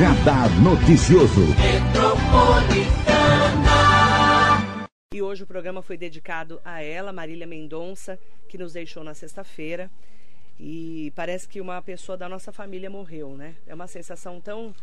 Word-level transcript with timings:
Radar 0.00 0.48
Noticioso. 0.62 1.42
E 5.12 5.20
hoje 5.20 5.42
o 5.42 5.46
programa 5.46 5.82
foi 5.82 5.98
dedicado 5.98 6.58
a 6.64 6.82
ela, 6.82 7.12
Marília 7.12 7.46
Mendonça, 7.46 8.18
que 8.48 8.56
nos 8.56 8.72
deixou 8.72 9.04
na 9.04 9.12
sexta-feira. 9.12 9.90
E 10.58 11.12
parece 11.14 11.46
que 11.46 11.60
uma 11.60 11.82
pessoa 11.82 12.16
da 12.16 12.30
nossa 12.30 12.50
família 12.50 12.88
morreu, 12.88 13.36
né? 13.36 13.56
É 13.66 13.74
uma 13.74 13.86
sensação 13.86 14.40
tão, 14.40 14.74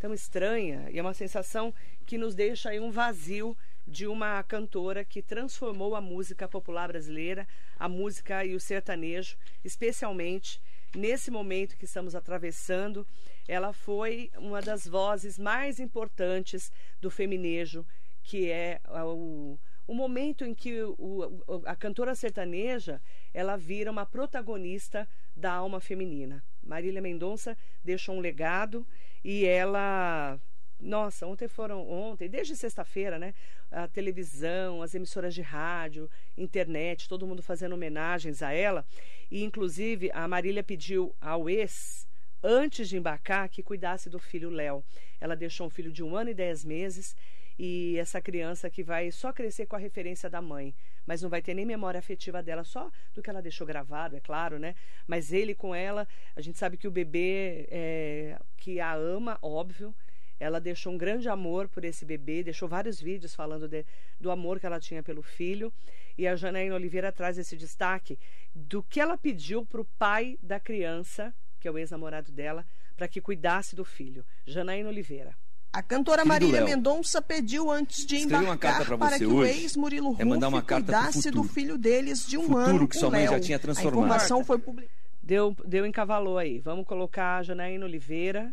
tão 0.00 0.14
estranha 0.14 0.88
e 0.90 0.98
é 0.98 1.02
uma 1.02 1.12
sensação 1.12 1.74
que 2.06 2.16
nos 2.16 2.34
deixa 2.34 2.70
aí 2.70 2.80
um 2.80 2.90
vazio 2.90 3.54
de 3.86 4.06
uma 4.06 4.42
cantora 4.42 5.04
que 5.04 5.20
transformou 5.20 5.94
a 5.94 6.00
música 6.00 6.48
popular 6.48 6.88
brasileira, 6.88 7.46
a 7.78 7.90
música 7.90 8.42
e 8.42 8.54
o 8.54 8.60
sertanejo, 8.60 9.36
especialmente 9.62 10.62
nesse 10.96 11.30
momento 11.30 11.76
que 11.76 11.84
estamos 11.84 12.14
atravessando. 12.14 13.06
Ela 13.46 13.72
foi 13.72 14.30
uma 14.36 14.60
das 14.60 14.86
vozes 14.86 15.38
mais 15.38 15.80
importantes 15.80 16.70
do 17.00 17.10
feminejo, 17.10 17.84
que 18.22 18.50
é 18.50 18.80
o, 18.88 19.58
o 19.86 19.94
momento 19.94 20.44
em 20.44 20.54
que 20.54 20.82
o, 20.82 21.62
a 21.66 21.74
cantora 21.74 22.14
sertaneja 22.14 23.00
ela 23.34 23.56
vira 23.56 23.90
uma 23.90 24.06
protagonista 24.06 25.08
da 25.34 25.52
alma 25.52 25.80
feminina. 25.80 26.42
Marília 26.62 27.02
Mendonça 27.02 27.56
deixou 27.84 28.14
um 28.14 28.20
legado 28.20 28.86
e 29.24 29.44
ela 29.44 30.38
nossa, 30.82 31.26
ontem 31.26 31.46
foram, 31.46 31.88
ontem, 31.88 32.28
desde 32.28 32.56
sexta-feira, 32.56 33.16
né? 33.16 33.32
A 33.70 33.86
televisão, 33.86 34.82
as 34.82 34.94
emissoras 34.94 35.32
de 35.32 35.40
rádio, 35.40 36.10
internet, 36.36 37.08
todo 37.08 37.26
mundo 37.26 37.40
fazendo 37.40 37.74
homenagens 37.74 38.42
a 38.42 38.52
ela. 38.52 38.84
E, 39.30 39.44
inclusive, 39.44 40.10
a 40.12 40.26
Marília 40.26 40.62
pediu 40.62 41.14
ao 41.20 41.48
ex, 41.48 42.06
antes 42.42 42.88
de 42.88 42.96
embarcar, 42.96 43.48
que 43.48 43.62
cuidasse 43.62 44.10
do 44.10 44.18
filho 44.18 44.50
Léo. 44.50 44.84
Ela 45.20 45.36
deixou 45.36 45.66
um 45.66 45.70
filho 45.70 45.92
de 45.92 46.02
um 46.02 46.16
ano 46.16 46.30
e 46.30 46.34
dez 46.34 46.64
meses 46.64 47.16
e 47.58 47.98
essa 47.98 48.20
criança 48.20 48.70
que 48.70 48.82
vai 48.82 49.10
só 49.10 49.32
crescer 49.32 49.66
com 49.66 49.76
a 49.76 49.78
referência 49.78 50.28
da 50.28 50.40
mãe, 50.40 50.74
mas 51.06 51.22
não 51.22 51.28
vai 51.28 51.42
ter 51.42 51.54
nem 51.54 51.66
memória 51.66 51.98
afetiva 51.98 52.42
dela, 52.42 52.64
só 52.64 52.90
do 53.14 53.22
que 53.22 53.30
ela 53.30 53.42
deixou 53.42 53.66
gravado, 53.66 54.16
é 54.16 54.20
claro, 54.20 54.58
né? 54.58 54.74
Mas 55.06 55.32
ele 55.32 55.54
com 55.54 55.74
ela, 55.74 56.08
a 56.34 56.40
gente 56.40 56.58
sabe 56.58 56.76
que 56.76 56.88
o 56.88 56.90
bebê 56.90 57.68
é, 57.70 58.38
que 58.56 58.80
a 58.80 58.94
ama, 58.94 59.38
óbvio, 59.42 59.94
ela 60.40 60.60
deixou 60.60 60.92
um 60.92 60.98
grande 60.98 61.28
amor 61.28 61.68
por 61.68 61.84
esse 61.84 62.04
bebê, 62.04 62.42
deixou 62.42 62.68
vários 62.68 63.00
vídeos 63.00 63.32
falando 63.32 63.68
de, 63.68 63.86
do 64.20 64.30
amor 64.30 64.58
que 64.58 64.66
ela 64.66 64.80
tinha 64.80 65.02
pelo 65.02 65.22
filho. 65.22 65.72
E 66.18 66.26
a 66.26 66.34
Janaína 66.34 66.74
Oliveira 66.74 67.12
traz 67.12 67.38
esse 67.38 67.56
destaque 67.56 68.18
do 68.52 68.82
que 68.82 69.00
ela 69.00 69.16
pediu 69.16 69.64
para 69.64 69.80
o 69.80 69.84
pai 69.84 70.36
da 70.42 70.58
criança, 70.58 71.32
que 71.62 71.68
é 71.68 71.70
o 71.70 71.78
ex-namorado 71.78 72.32
dela, 72.32 72.66
para 72.96 73.06
que 73.06 73.20
cuidasse 73.20 73.76
do 73.76 73.84
filho. 73.84 74.24
Janaína 74.44 74.88
Oliveira. 74.88 75.32
A 75.72 75.80
cantora 75.80 76.24
Marília 76.24 76.62
Mendonça 76.64 77.22
pediu 77.22 77.70
antes 77.70 78.04
de 78.04 78.16
embarcar 78.16 78.84
para 78.98 79.16
que 79.16 79.24
o 79.24 79.44
ex 79.44 79.76
Murilo 79.76 80.10
Rufo 80.10 80.22
é 80.22 80.62
cuidasse 80.62 81.30
do 81.30 81.44
filho 81.44 81.78
deles 81.78 82.26
de 82.26 82.36
um 82.36 82.42
futuro 82.42 82.58
ano, 82.58 82.88
que 82.88 82.96
sua 82.96 83.10
mãe 83.10 83.26
já 83.26 83.40
tinha 83.40 83.58
transformado. 83.58 84.02
A 84.02 84.06
informação 84.06 84.44
foi 84.44 84.58
publicada. 84.58 84.92
Deu, 85.22 85.56
deu 85.64 85.86
encavalou 85.86 86.36
aí. 86.36 86.58
Vamos 86.58 86.84
colocar 86.84 87.38
a 87.38 87.42
Janaína 87.44 87.86
Oliveira 87.86 88.52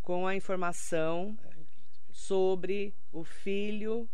com 0.00 0.26
a 0.26 0.34
informação 0.34 1.36
sobre 2.12 2.94
o 3.12 3.24
filho 3.24 4.08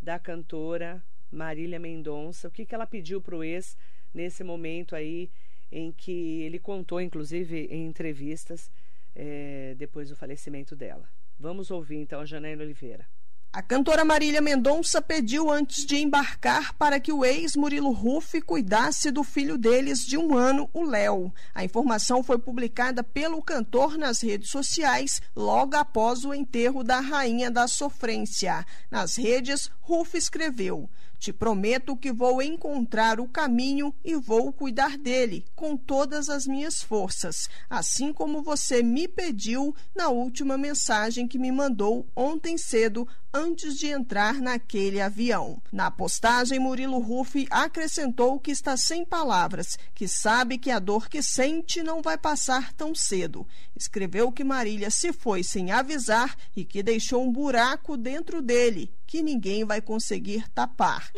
da 0.00 0.16
cantora 0.16 1.02
Marília 1.30 1.80
Mendonça. 1.80 2.46
O 2.46 2.50
que, 2.52 2.64
que 2.64 2.74
ela 2.74 2.86
pediu 2.86 3.20
para 3.20 3.36
o 3.36 3.42
ex 3.42 3.76
nesse 4.14 4.44
momento 4.44 4.94
aí 4.94 5.28
em 5.70 5.92
que 5.92 6.42
ele 6.42 6.58
contou, 6.58 7.00
inclusive, 7.00 7.66
em 7.70 7.86
entrevistas 7.86 8.70
é, 9.14 9.74
depois 9.76 10.08
do 10.08 10.16
falecimento 10.16 10.74
dela. 10.74 11.08
Vamos 11.38 11.70
ouvir 11.70 11.96
então 11.96 12.20
a 12.20 12.24
Janaína 12.24 12.62
Oliveira. 12.62 13.06
A 13.50 13.62
cantora 13.62 14.04
Marília 14.04 14.42
Mendonça 14.42 15.00
pediu 15.00 15.50
antes 15.50 15.86
de 15.86 15.96
embarcar 15.96 16.74
para 16.74 17.00
que 17.00 17.10
o 17.10 17.24
ex 17.24 17.56
Murilo 17.56 17.92
Ruff 17.92 18.42
cuidasse 18.42 19.10
do 19.10 19.24
filho 19.24 19.56
deles 19.56 20.04
de 20.04 20.18
um 20.18 20.36
ano, 20.36 20.68
o 20.74 20.84
Léo. 20.84 21.32
A 21.54 21.64
informação 21.64 22.22
foi 22.22 22.38
publicada 22.38 23.02
pelo 23.02 23.42
cantor 23.42 23.96
nas 23.96 24.20
redes 24.20 24.50
sociais 24.50 25.22
logo 25.34 25.74
após 25.76 26.26
o 26.26 26.34
enterro 26.34 26.84
da 26.84 27.00
rainha 27.00 27.50
da 27.50 27.66
sofrência. 27.66 28.66
Nas 28.90 29.16
redes, 29.16 29.70
Ruff 29.80 30.14
escreveu: 30.16 30.88
te 31.18 31.32
prometo 31.32 31.96
que 31.96 32.12
vou 32.12 32.40
encontrar 32.40 33.18
o 33.18 33.28
caminho 33.28 33.92
e 34.04 34.14
vou 34.14 34.52
cuidar 34.52 34.96
dele 34.96 35.44
com 35.54 35.76
todas 35.76 36.28
as 36.28 36.46
minhas 36.46 36.82
forças, 36.82 37.48
assim 37.68 38.12
como 38.12 38.42
você 38.42 38.82
me 38.82 39.08
pediu 39.08 39.74
na 39.94 40.08
última 40.08 40.56
mensagem 40.56 41.26
que 41.26 41.38
me 41.38 41.50
mandou 41.50 42.06
ontem 42.14 42.56
cedo 42.56 43.06
antes 43.32 43.76
de 43.76 43.88
entrar 43.88 44.40
naquele 44.40 45.00
avião. 45.00 45.60
Na 45.72 45.90
postagem, 45.90 46.58
Murilo 46.58 46.98
Ruff 46.98 47.46
acrescentou 47.50 48.38
que 48.40 48.50
está 48.50 48.76
sem 48.76 49.04
palavras, 49.04 49.78
que 49.94 50.08
sabe 50.08 50.56
que 50.56 50.70
a 50.70 50.78
dor 50.78 51.08
que 51.08 51.22
sente 51.22 51.82
não 51.82 52.00
vai 52.00 52.16
passar 52.16 52.72
tão 52.72 52.94
cedo. 52.94 53.46
Escreveu 53.76 54.32
que 54.32 54.44
Marília 54.44 54.90
se 54.90 55.12
foi 55.12 55.42
sem 55.42 55.70
avisar 55.70 56.36
e 56.56 56.64
que 56.64 56.82
deixou 56.82 57.22
um 57.22 57.32
buraco 57.32 57.96
dentro 57.96 58.40
dele 58.40 58.90
que 59.08 59.22
ninguém 59.22 59.64
vai 59.64 59.80
conseguir 59.80 60.46
tapar. 60.50 61.10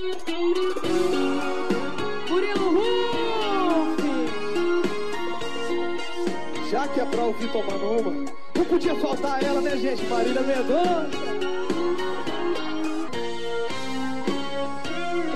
Murilo! 2.28 2.71
Já 6.71 6.87
que 6.87 7.01
é 7.01 7.05
pra 7.05 7.25
ouvir 7.25 7.51
tomando 7.51 7.84
uma, 7.84 8.33
não 8.55 8.65
podia 8.65 8.95
faltar 8.95 9.43
ela, 9.43 9.61
né, 9.61 9.77
gente? 9.77 10.05
Marília 10.05 10.41
Mendonça. 10.41 11.11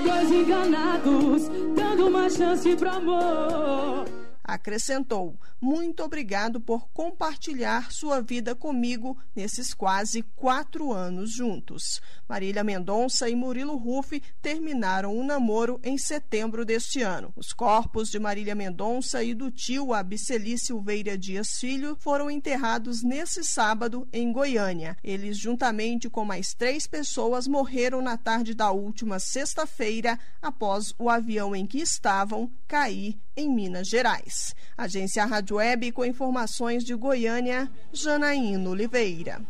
Dois 0.01 0.31
enganados, 0.31 1.49
dando 1.75 2.07
uma 2.07 2.29
chance 2.29 2.73
pro 2.77 2.89
amor. 2.89 4.05
Acrescentou: 4.41 5.35
Muito 5.61 6.03
obrigado 6.03 6.59
por 6.59 6.89
compartilhar 6.89 7.91
sua 7.91 8.21
vida 8.21 8.53
comigo 8.53 9.17
nesses 9.33 9.73
quase 9.73 10.21
quatro 10.35 10.91
anos 10.91 11.31
juntos. 11.31 12.01
Marília 12.27 12.63
Mendonça 12.63 13.29
e 13.29 13.35
Murilo 13.35 13.77
Ruff 13.77 14.21
terminaram 14.41 15.15
o 15.15 15.21
um 15.21 15.25
namoro 15.25 15.79
em 15.83 15.97
setembro 15.97 16.65
deste 16.65 17.01
ano. 17.01 17.31
Os 17.35 17.53
corpos 17.53 18.09
de 18.09 18.19
Marília 18.19 18.53
Mendonça 18.53 19.23
e 19.23 19.33
do 19.33 19.49
tio 19.49 19.93
Abiceli 19.93 20.57
Silveira 20.59 21.17
Dias 21.17 21.57
Filho 21.57 21.95
foram 21.99 22.29
enterrados 22.29 23.01
nesse 23.01 23.43
sábado 23.43 24.07
em 24.11 24.31
Goiânia. 24.31 24.97
Eles, 25.03 25.37
juntamente 25.37 26.09
com 26.09 26.25
mais 26.25 26.53
três 26.53 26.85
pessoas, 26.85 27.47
morreram 27.47 28.01
na 28.01 28.17
tarde 28.17 28.53
da 28.53 28.71
última 28.71 29.19
sexta-feira 29.19 30.19
após 30.41 30.93
o 30.99 31.09
avião 31.09 31.55
em 31.55 31.65
que 31.65 31.79
estavam 31.79 32.51
cair 32.67 33.17
em 33.37 33.53
Minas 33.53 33.87
Gerais. 33.87 34.55
Agência 34.77 35.25
Rádio 35.25 35.44
Web 35.51 35.91
com 35.91 36.05
informações 36.05 36.83
de 36.83 36.95
Goiânia, 36.95 37.69
Janaína 37.91 38.69
Oliveira. 38.69 39.41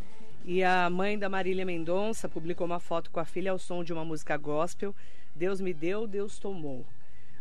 E 0.44 0.64
a 0.64 0.90
mãe 0.90 1.18
da 1.18 1.28
Marília 1.30 1.66
Mendonça 1.66 2.30
publicou 2.30 2.66
uma 2.66 2.80
foto 2.80 3.10
com 3.10 3.20
a 3.20 3.26
filha 3.26 3.52
ao 3.52 3.58
som 3.58 3.84
de 3.84 3.92
uma 3.92 4.06
música 4.06 4.38
gospel, 4.38 4.94
Deus 5.36 5.60
me 5.60 5.74
deu, 5.74 6.08
Deus 6.08 6.40
tomou. 6.40 6.86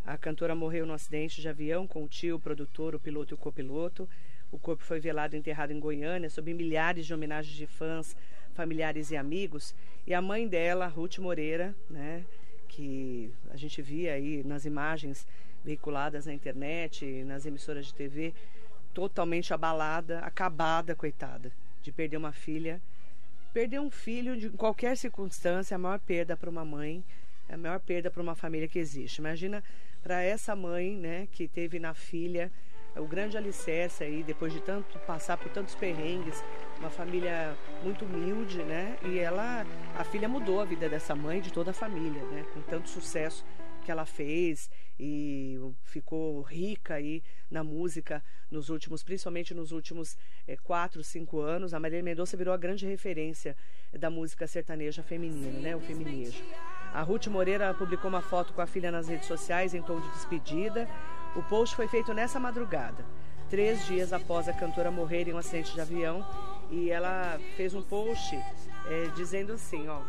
A 0.05 0.19
cantora 0.19 0.55
morreu 0.55 0.85
no 0.85 0.93
acidente 0.93 1.41
de 1.41 1.49
avião 1.49 1.87
com 1.87 2.05
o 2.05 2.09
tio, 2.09 2.37
o 2.37 2.41
produtor, 2.41 2.95
o 2.95 3.01
piloto 3.01 3.33
e 3.33 3.37
o 3.37 3.39
copiloto. 3.39 4.09
O 4.51 4.59
corpo 4.59 4.83
foi 4.83 5.01
velado 5.01 5.35
e 5.35 5.39
enterrado 5.39 5.73
em 5.73 5.81
Goiânia, 5.81 6.29
sob 6.29 6.53
milhares 6.53 7.07
de 7.07 7.15
homenagens 7.15 7.57
de 7.57 7.67
fãs, 7.67 8.17
familiares 8.55 9.11
e 9.11 9.17
amigos. 9.17 9.75
E 10.07 10.13
a 10.13 10.21
mãe 10.21 10.47
dela, 10.47 10.87
Ruth 10.87 11.19
Moreira, 11.19 11.75
né, 11.89 12.25
que 12.69 13.31
a 13.51 13.57
gente 13.57 13.81
via 13.81 14.15
aí 14.15 14.43
nas 14.45 14.65
imagens 14.65 15.27
veiculadas 15.65 16.27
na 16.27 16.35
internet, 16.35 17.25
nas 17.25 17.47
emissoras 17.47 17.87
de 17.87 17.95
TV, 17.95 18.35
totalmente 18.95 19.53
abalada, 19.53 20.21
acabada, 20.21 20.95
coitada, 20.95 21.53
de 21.83 21.93
perder 21.93 22.17
uma 22.17 22.33
filha. 22.33 22.81
Perder 23.53 23.81
um 23.81 23.91
filho 23.91 24.37
de 24.37 24.49
qualquer 24.51 24.97
circunstância 24.97 25.75
é 25.75 25.77
a 25.77 25.79
maior 25.79 25.99
perda 25.99 26.37
para 26.37 26.49
uma 26.49 26.65
mãe, 26.65 27.05
é 27.49 27.55
a 27.55 27.59
maior 27.59 27.81
perda 27.81 28.11
para 28.11 28.23
uma 28.23 28.35
família 28.35 28.69
que 28.69 28.79
existe. 28.79 29.19
Imagina 29.19 29.63
para 30.03 30.23
essa 30.23 30.55
mãe, 30.57 30.97
né, 30.97 31.29
que 31.33 31.47
teve 31.49 31.79
na 31.79 31.95
filha 31.95 32.51
o 32.97 33.07
grande 33.07 33.37
alicerce 33.37 34.05
aí, 34.05 34.23
depois 34.23 34.53
de 34.53 34.61
tanto 34.61 34.99
passar 35.01 35.37
por 35.37 35.51
tantos 35.51 35.75
perrengues, 35.75 36.43
uma 36.79 36.91
família 36.91 37.57
muito 37.83 38.05
humilde, 38.05 38.63
né? 38.63 38.97
E 39.03 39.19
ela, 39.19 39.67
a 39.99 40.05
filha 40.05 40.29
mudou 40.29 40.61
a 40.61 40.65
vida 40.65 40.89
dessa 40.89 41.15
mãe, 41.15 41.41
de 41.41 41.53
toda 41.53 41.73
a 41.73 41.75
família, 41.75 42.23
né? 42.23 42.45
Com 42.55 42.61
tanto 42.63 42.89
sucesso 42.89 43.45
que 43.85 43.91
ela 43.91 44.07
fez 44.07 44.71
e 44.99 45.59
ficou 45.83 46.41
rica 46.43 46.95
aí 46.95 47.23
na 47.51 47.65
música 47.65 48.23
nos 48.51 48.69
últimos, 48.69 49.03
principalmente 49.03 49.53
nos 49.53 49.73
últimos 49.73 50.17
é, 50.47 50.57
quatro, 50.57 51.03
cinco 51.03 51.41
anos. 51.41 51.75
A 51.75 51.81
Maria 51.81 52.03
Mendonça 52.03 52.37
virou 52.37 52.55
a 52.55 52.57
grande 52.57 52.87
referência 52.87 53.57
da 53.93 54.09
música 54.11 54.47
sertaneja 54.47 55.03
feminina, 55.03 55.59
né? 55.61 55.75
O 55.77 55.81
feminejo. 55.81 56.43
A 56.93 57.03
Ruth 57.03 57.27
Moreira 57.27 57.75
publicou 57.75 58.09
uma 58.09 58.23
foto 58.23 58.53
com 58.53 58.61
a 58.61 58.67
filha 58.67 58.91
nas 58.91 59.09
redes 59.09 59.27
sociais 59.27 59.75
em 59.75 59.83
tom 59.83 60.01
de 60.01 60.09
despedida. 60.11 60.89
O 61.35 61.43
post 61.43 61.75
foi 61.75 61.89
feito 61.89 62.15
nessa 62.15 62.39
madrugada. 62.39 63.05
três 63.51 63.85
dias 63.87 64.13
após 64.13 64.49
a 64.49 64.53
cantora 64.53 64.91
morrer 64.91 65.29
em 65.29 65.33
um 65.35 65.39
acidente 65.39 65.75
de 65.75 65.81
avião. 65.81 66.25
E 66.71 66.91
ela 66.91 67.39
fez 67.57 67.75
um 67.75 67.83
post 67.83 68.37
é, 68.37 69.11
dizendo 69.17 69.53
assim, 69.53 69.89
ó. 69.89 70.03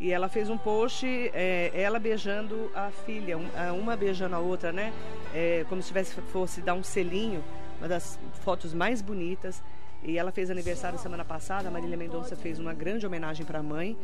E 0.00 0.10
ela 0.10 0.30
fez 0.30 0.48
um 0.48 0.56
post, 0.56 1.06
é, 1.06 1.70
ela 1.74 1.98
beijando 1.98 2.70
a 2.74 2.90
filha, 2.90 3.36
uma 3.78 3.94
beijando 3.94 4.34
a 4.34 4.38
outra, 4.38 4.72
né? 4.72 4.94
É, 5.34 5.66
como 5.68 5.82
se 5.82 5.88
tivesse 5.88 6.18
fosse 6.32 6.62
dar 6.62 6.72
um 6.72 6.82
selinho, 6.82 7.44
uma 7.78 7.86
das 7.86 8.18
fotos 8.42 8.72
mais 8.72 9.02
bonitas. 9.02 9.62
E 10.02 10.16
ela 10.16 10.32
fez 10.32 10.50
aniversário 10.50 10.98
semana 10.98 11.22
passada, 11.22 11.68
a 11.68 11.70
Marília 11.70 11.98
Mendonça 11.98 12.34
fez 12.34 12.58
uma 12.58 12.72
grande 12.72 13.06
homenagem 13.06 13.44
para 13.44 13.58
a 13.58 13.62
mãe. 13.62 13.94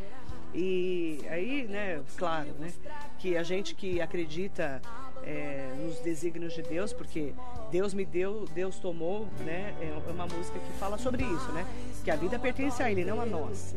E 0.55 1.21
aí, 1.31 1.67
né, 1.67 2.03
claro, 2.17 2.49
né, 2.59 2.71
que 3.19 3.37
a 3.37 3.43
gente 3.43 3.75
que 3.75 4.01
acredita 4.01 4.81
é, 5.25 5.71
nos 5.79 5.99
desígnios 6.01 6.53
de 6.53 6.63
Deus, 6.63 6.93
porque 6.93 7.33
Deus 7.71 7.93
me 7.93 8.05
deu, 8.05 8.47
Deus 8.55 8.79
tomou, 8.79 9.27
né, 9.45 9.75
é 9.81 10.11
uma 10.11 10.27
música 10.27 10.59
que 10.59 10.79
fala 10.79 10.97
sobre 10.97 11.25
isso, 11.25 11.53
né, 11.53 11.67
que 12.07 12.11
a 12.13 12.15
vida 12.15 12.39
pertence 12.39 12.81
a 12.81 12.89
Ele, 12.89 13.05
não 13.05 13.21
a 13.21 13.27
nós. 13.27 13.75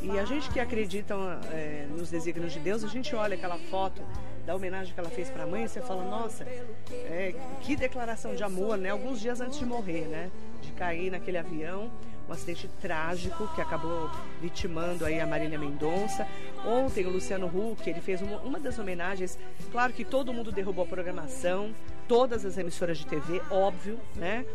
E 0.00 0.16
a 0.16 0.24
gente 0.24 0.48
que 0.48 0.60
acredita 0.60 1.12
é, 1.50 1.88
nos 1.90 2.08
desígnios 2.08 2.52
de 2.52 2.60
Deus, 2.60 2.84
a 2.84 2.86
gente 2.86 3.16
olha 3.16 3.34
aquela 3.34 3.58
foto 3.58 4.00
da 4.46 4.54
homenagem 4.54 4.94
que 4.94 5.00
ela 5.00 5.10
fez 5.10 5.28
para 5.28 5.42
a 5.42 5.46
mãe, 5.46 5.64
e 5.64 5.68
você 5.68 5.80
fala, 5.80 6.04
nossa, 6.04 6.44
é, 6.44 7.34
que 7.62 7.74
declaração 7.74 8.36
de 8.36 8.44
amor, 8.44 8.78
né, 8.78 8.90
alguns 8.90 9.18
dias 9.18 9.40
antes 9.40 9.58
de 9.58 9.66
morrer, 9.66 10.02
né, 10.02 10.30
de 10.62 10.70
cair 10.70 11.10
naquele 11.10 11.36
avião 11.36 11.90
um 12.28 12.32
acidente 12.32 12.70
trágico 12.80 13.48
que 13.54 13.60
acabou 13.60 14.08
vitimando 14.40 15.04
aí 15.04 15.20
a 15.20 15.26
Marília 15.26 15.58
Mendonça. 15.58 16.26
Ontem 16.64 17.04
o 17.04 17.10
Luciano 17.10 17.46
Huck, 17.46 17.86
ele 17.90 18.00
fez 18.00 18.22
uma, 18.22 18.38
uma 18.38 18.58
das 18.58 18.78
homenagens, 18.78 19.38
claro 19.70 19.92
que 19.92 20.04
todo 20.04 20.32
mundo 20.32 20.50
derrubou 20.50 20.84
a 20.84 20.88
programação, 20.88 21.74
todas 22.08 22.46
as 22.46 22.56
emissoras 22.56 22.96
de 22.96 23.06
TV, 23.06 23.42
óbvio, 23.50 23.98
né? 24.16 24.46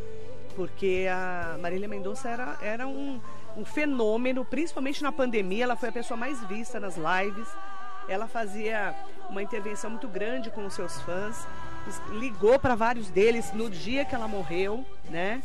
Porque 0.60 1.08
a 1.10 1.58
Marília 1.58 1.88
Mendonça 1.88 2.28
era, 2.28 2.58
era 2.62 2.86
um, 2.86 3.18
um 3.56 3.64
fenômeno, 3.64 4.44
principalmente 4.44 5.02
na 5.02 5.10
pandemia, 5.10 5.64
ela 5.64 5.78
foi 5.78 5.88
a 5.88 5.92
pessoa 5.94 6.18
mais 6.18 6.44
vista 6.48 6.82
nas 6.82 6.98
lives. 6.98 7.48
Ela 8.10 8.28
fazia 8.28 8.94
uma 9.30 9.42
intervenção 9.42 9.90
muito 9.90 10.10
grande 10.10 10.52
com 10.52 10.66
os 10.66 10.74
seus 10.74 11.00
fãs, 11.04 11.48
ligou 12.10 12.60
para 12.60 12.76
vários 12.76 13.10
deles 13.10 13.54
no 13.54 13.70
dia 13.70 14.04
que 14.04 14.14
ela 14.14 14.28
morreu, 14.28 14.86
né? 15.10 15.42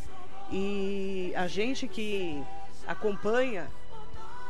E 0.50 1.32
a 1.36 1.46
gente 1.46 1.86
que 1.86 2.42
acompanha 2.84 3.68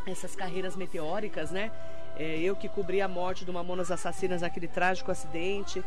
essas 0.06 0.34
carreiras 0.34 0.76
meteóricas, 0.76 1.50
né? 1.50 1.70
É, 2.16 2.38
eu 2.38 2.56
que 2.56 2.70
cobri 2.70 3.02
a 3.02 3.08
morte 3.08 3.44
do 3.44 3.52
Mamonas 3.52 3.90
Assassinas 3.90 4.40
naquele 4.40 4.68
trágico 4.68 5.10
acidente, 5.10 5.84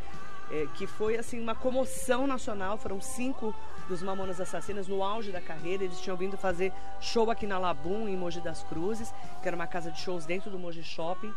é, 0.51 0.67
que 0.75 0.85
foi 0.85 1.17
assim 1.17 1.41
uma 1.41 1.55
comoção 1.55 2.27
nacional. 2.27 2.77
Foram 2.77 3.01
cinco 3.01 3.55
dos 3.87 4.03
Mamonas 4.03 4.39
Assassinas 4.39 4.87
no 4.87 5.03
auge 5.03 5.31
da 5.31 5.41
carreira. 5.41 5.83
Eles 5.83 6.01
tinham 6.01 6.17
vindo 6.17 6.37
fazer 6.37 6.73
show 6.99 7.29
aqui 7.31 7.47
na 7.47 7.57
Labum, 7.57 8.07
em 8.07 8.17
Mogi 8.17 8.41
das 8.41 8.63
Cruzes, 8.63 9.13
que 9.41 9.47
era 9.47 9.55
uma 9.55 9.67
casa 9.67 9.91
de 9.91 9.99
shows 9.99 10.25
dentro 10.25 10.49
do 10.49 10.59
Mogi 10.59 10.83
Shopping. 10.83 11.33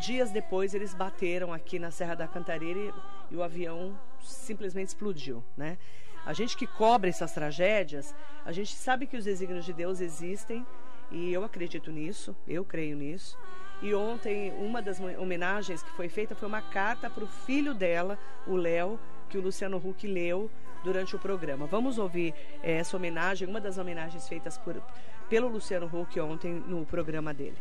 Dias 0.00 0.30
depois 0.30 0.74
eles 0.74 0.94
bateram 0.94 1.52
aqui 1.52 1.78
na 1.78 1.90
Serra 1.90 2.14
da 2.14 2.26
Cantareira 2.26 2.78
e, 2.78 2.92
e 3.30 3.36
o 3.36 3.42
avião 3.42 3.98
simplesmente 4.20 4.88
explodiu, 4.88 5.44
né? 5.56 5.76
A 6.24 6.32
gente 6.32 6.56
que 6.56 6.66
cobre 6.66 7.10
essas 7.10 7.32
tragédias, 7.32 8.12
a 8.44 8.50
gente 8.50 8.74
sabe 8.74 9.06
que 9.06 9.16
os 9.16 9.24
desígnios 9.24 9.64
de 9.64 9.72
Deus 9.72 10.00
existem 10.00 10.66
e 11.10 11.32
eu 11.32 11.44
acredito 11.44 11.92
nisso, 11.92 12.34
eu 12.48 12.64
creio 12.64 12.96
nisso. 12.96 13.38
E 13.80 13.94
ontem, 13.94 14.52
uma 14.58 14.80
das 14.80 14.98
homenagens 14.98 15.82
que 15.82 15.90
foi 15.90 16.08
feita 16.08 16.34
foi 16.34 16.48
uma 16.48 16.62
carta 16.62 17.10
para 17.10 17.22
o 17.22 17.28
filho 17.28 17.74
dela, 17.74 18.18
o 18.46 18.56
Léo, 18.56 18.98
que 19.28 19.38
o 19.38 19.40
Luciano 19.40 19.76
Huck 19.76 20.06
leu 20.06 20.50
durante 20.84 21.16
o 21.16 21.18
programa. 21.18 21.66
Vamos 21.66 21.98
ouvir 21.98 22.34
é, 22.62 22.78
essa 22.78 22.96
homenagem, 22.96 23.48
uma 23.48 23.60
das 23.60 23.78
homenagens 23.78 24.28
feitas 24.28 24.56
por, 24.58 24.80
pelo 25.28 25.48
Luciano 25.48 25.86
Huck 25.86 26.18
ontem 26.20 26.62
no 26.66 26.84
programa 26.86 27.34
dele. 27.34 27.56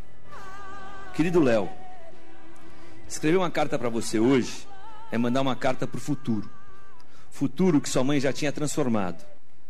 Querido 1.13 1.39
Léo, 1.39 1.69
escrever 3.07 3.37
uma 3.37 3.49
carta 3.49 3.79
para 3.79 3.89
você 3.89 4.19
hoje 4.19 4.67
é 5.11 5.17
mandar 5.17 5.41
uma 5.41 5.55
carta 5.55 5.87
para 5.87 5.97
o 5.97 6.01
futuro 6.01 6.49
futuro 7.35 7.81
que 7.81 7.89
sua 7.89 8.01
mãe 8.01 8.17
já 8.17 8.31
tinha 8.31 8.49
transformado, 8.49 9.25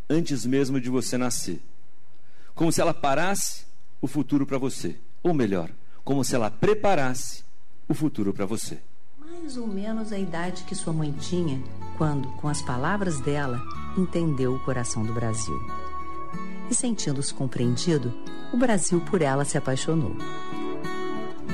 antes 0.08 0.46
mesmo 0.46 0.80
de 0.80 0.88
você 0.88 1.18
nascer. 1.18 1.60
Como 2.54 2.70
se 2.70 2.80
ela 2.80 2.94
parasse 2.94 3.66
o 4.00 4.06
futuro 4.06 4.46
para 4.46 4.56
você. 4.56 4.96
Ou 5.20 5.34
melhor, 5.34 5.68
como 6.04 6.22
se 6.22 6.36
ela 6.36 6.48
preparasse 6.48 7.44
o 7.88 7.92
futuro 7.92 8.32
para 8.32 8.46
você. 8.46 8.78
Mais 9.40 9.56
ou 9.56 9.66
menos 9.66 10.12
a 10.12 10.18
idade 10.18 10.64
que 10.64 10.74
sua 10.74 10.92
mãe 10.92 11.12
tinha 11.12 11.62
quando, 11.96 12.28
com 12.40 12.48
as 12.48 12.60
palavras 12.62 13.20
dela, 13.20 13.62
entendeu 13.96 14.54
o 14.54 14.60
coração 14.60 15.04
do 15.04 15.12
Brasil. 15.12 15.58
E 16.70 16.74
sentindo-se 16.74 17.32
compreendido, 17.32 18.12
o 18.52 18.56
Brasil 18.56 19.00
por 19.00 19.22
ela 19.22 19.44
se 19.44 19.56
apaixonou. 19.56 20.16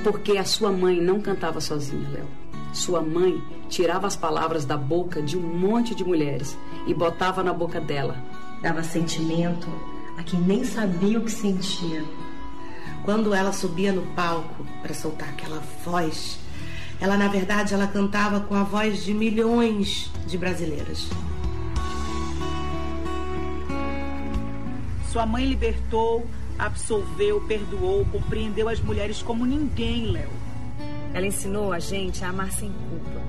Porque 0.02 0.38
a 0.38 0.44
sua 0.44 0.73
mãe 0.73 1.00
não 1.00 1.20
cantava 1.20 1.61
sozinha, 1.61 2.08
Léo 2.08 2.43
sua 2.73 3.02
mãe 3.02 3.43
tirava 3.69 4.06
as 4.06 4.17
palavras 4.17 4.64
da 4.64 4.76
boca 4.76 5.20
de 5.20 5.37
um 5.37 5.43
monte 5.43 5.94
de 5.94 6.05
mulheres 6.05 6.56
e 6.87 6.94
botava 6.94 7.43
na 7.43 7.52
boca 7.52 7.81
dela. 7.81 8.17
Dava 8.62 8.82
sentimento 8.82 9.69
a 10.17 10.23
quem 10.23 10.40
nem 10.40 10.64
sabia 10.64 11.19
o 11.19 11.25
que 11.25 11.31
sentia. 11.31 12.02
Quando 13.05 13.34
ela 13.34 13.52
subia 13.52 13.93
no 13.93 14.02
palco 14.14 14.67
para 14.81 14.94
soltar 14.94 15.29
aquela 15.29 15.61
voz, 15.84 16.38
ela 17.02 17.16
na 17.16 17.26
verdade 17.26 17.75
ela 17.75 17.88
cantava 17.88 18.38
com 18.38 18.54
a 18.54 18.62
voz 18.62 19.02
de 19.04 19.12
milhões 19.12 20.08
de 20.25 20.38
brasileiras. 20.38 21.10
Sua 25.10 25.26
mãe 25.26 25.44
libertou, 25.44 26.25
absolveu, 26.56 27.40
perdoou, 27.40 28.06
compreendeu 28.06 28.69
as 28.69 28.78
mulheres 28.78 29.20
como 29.20 29.44
ninguém, 29.44 30.12
Léo. 30.12 30.31
Ela 31.12 31.26
ensinou 31.26 31.72
a 31.72 31.81
gente 31.81 32.25
a 32.25 32.28
amar 32.28 32.52
sem 32.52 32.70
culpa. 32.70 33.20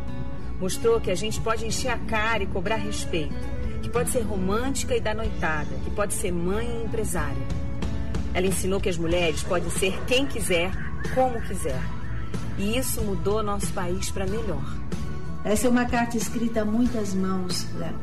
Mostrou 0.59 1.01
que 1.01 1.09
a 1.09 1.15
gente 1.15 1.41
pode 1.41 1.65
encher 1.65 1.89
a 1.89 1.97
cara 1.97 2.43
e 2.43 2.48
cobrar 2.48 2.75
respeito, 2.75 3.33
que 3.81 3.89
pode 3.89 4.12
ser 4.12 4.21
romântica 4.21 4.95
e 4.95 5.01
dar 5.01 5.15
noitada, 5.15 5.75
que 5.83 5.89
pode 5.89 6.13
ser 6.13 6.31
mãe 6.31 6.67
e 6.67 6.86
empresária. 6.86 7.48
Ela 8.36 8.45
ensinou 8.45 8.79
que 8.79 8.89
as 8.89 9.00
mulheres 9.00 9.41
podem 9.41 9.71
ser 9.71 10.00
quem 10.05 10.27
quiser, 10.27 10.71
como 11.15 11.41
quiser. 11.41 11.81
E 12.57 12.77
isso 12.77 13.01
mudou 13.01 13.41
nosso 13.41 13.72
país 13.74 14.12
para 14.12 14.25
melhor. 14.25 14.63
Essa 15.43 15.67
é 15.67 15.69
uma 15.69 15.86
carta 15.86 16.15
escrita 16.15 16.62
a 16.62 16.65
muitas 16.65 17.13
mãos, 17.13 17.67
Léo. 17.75 17.95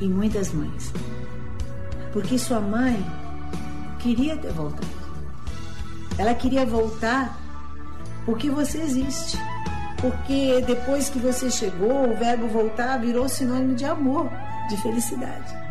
E 0.00 0.08
muitas 0.08 0.52
mães. 0.52 0.92
Porque 2.12 2.38
sua 2.38 2.60
mãe 2.60 3.04
queria 3.98 4.36
ter 4.36 4.52
voltado. 4.52 4.86
Ela 6.18 6.34
queria 6.34 6.66
voltar 6.66 7.38
porque 8.24 8.50
você 8.50 8.78
existe. 8.78 9.38
Porque 10.00 10.62
depois 10.66 11.10
que 11.10 11.18
você 11.18 11.50
chegou, 11.50 12.10
o 12.10 12.16
verbo 12.16 12.46
voltar 12.46 12.96
virou 12.98 13.28
sinônimo 13.28 13.74
de 13.74 13.84
amor, 13.84 14.30
de 14.68 14.76
felicidade. 14.78 15.69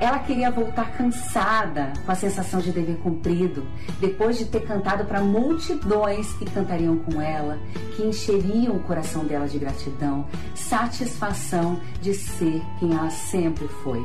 Ela 0.00 0.20
queria 0.20 0.48
voltar 0.48 0.92
cansada, 0.92 1.92
com 2.06 2.12
a 2.12 2.14
sensação 2.14 2.60
de 2.60 2.70
dever 2.70 2.98
cumprido, 2.98 3.66
depois 3.98 4.38
de 4.38 4.44
ter 4.44 4.60
cantado 4.60 5.04
para 5.04 5.20
multidões 5.20 6.32
que 6.34 6.44
cantariam 6.44 6.98
com 6.98 7.20
ela, 7.20 7.58
que 7.96 8.04
encheriam 8.04 8.76
o 8.76 8.80
coração 8.80 9.24
dela 9.24 9.48
de 9.48 9.58
gratidão, 9.58 10.24
satisfação 10.54 11.80
de 12.00 12.14
ser 12.14 12.62
quem 12.78 12.92
ela 12.92 13.10
sempre 13.10 13.66
foi. 13.82 14.00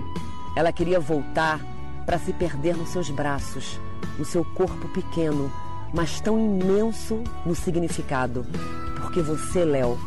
Ela 0.56 0.72
queria 0.72 1.00
voltar 1.00 1.60
para 2.08 2.18
se 2.18 2.34
perder 2.34 2.76
nos 2.76 2.90
seus 2.90 3.12
braços, 3.12 3.80
no 4.18 4.26
seu 4.26 4.44
corpo 4.44 4.88
pequeno, 4.90 5.52
mas 5.94 6.20
tão 6.20 6.40
imenso 6.40 7.24
no 7.46 7.54
significado, 7.54 8.48
porque 9.00 9.22
você, 9.22 9.64
Léo, 9.64 10.00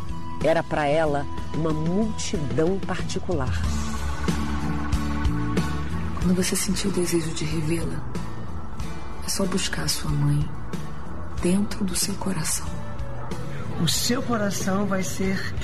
era 0.44 0.64
para 0.64 0.86
ela 0.86 1.24
uma 1.54 1.72
multidão 1.72 2.76
particular. 2.80 3.54
Quando 6.26 6.42
você 6.42 6.56
sentir 6.56 6.88
o 6.88 6.90
desejo 6.90 7.30
de 7.34 7.44
revê-la, 7.44 8.02
é 9.24 9.28
só 9.28 9.46
buscar 9.46 9.88
sua 9.88 10.10
mãe 10.10 10.44
dentro 11.40 11.84
do 11.84 11.94
seu 11.94 12.16
coração. 12.16 12.66
O 13.80 13.86
seu 13.86 14.20
coração 14.20 14.86
vai 14.86 15.04
ser 15.04 15.54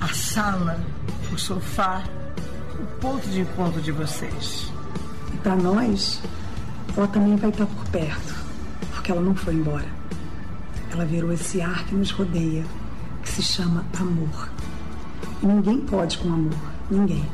a 0.00 0.08
sala, 0.14 0.82
o 1.30 1.36
sofá, 1.36 2.02
o 2.80 2.86
ponto 2.98 3.28
de 3.28 3.40
encontro 3.40 3.78
de 3.82 3.92
vocês. 3.92 4.72
E 5.34 5.36
para 5.36 5.54
nós, 5.54 6.22
ela 6.96 7.08
também 7.08 7.36
vai 7.36 7.50
estar 7.50 7.66
por 7.66 7.84
perto 7.90 8.34
porque 8.92 9.12
ela 9.12 9.20
não 9.20 9.34
foi 9.34 9.52
embora. 9.52 9.88
Ela 10.92 11.04
virou 11.04 11.30
esse 11.30 11.60
ar 11.60 11.84
que 11.84 11.94
nos 11.94 12.10
rodeia, 12.10 12.64
que 13.22 13.28
se 13.28 13.42
chama 13.42 13.84
amor. 14.00 14.48
E 15.42 15.46
ninguém 15.46 15.78
pode 15.82 16.16
com 16.16 16.32
amor, 16.32 16.72
ninguém. 16.90 17.28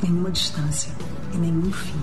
nenhuma 0.00 0.30
distância 0.30 0.94
e 1.36 1.38
nenhum 1.38 1.70
fim. 1.70 2.00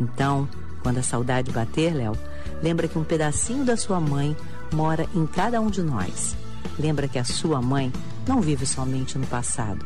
Então, 0.00 0.48
quando 0.82 0.98
a 0.98 1.02
saudade 1.02 1.50
bater, 1.50 1.94
Léo, 1.94 2.16
lembra 2.62 2.88
que 2.88 2.98
um 2.98 3.04
pedacinho 3.04 3.64
da 3.64 3.76
sua 3.76 4.00
mãe 4.00 4.36
mora 4.72 5.06
em 5.14 5.26
cada 5.26 5.60
um 5.60 5.68
de 5.68 5.82
nós. 5.82 6.36
Lembra 6.78 7.08
que 7.08 7.18
a 7.18 7.24
sua 7.24 7.60
mãe 7.60 7.92
não 8.26 8.40
vive 8.40 8.64
somente 8.64 9.18
no 9.18 9.26
passado. 9.26 9.84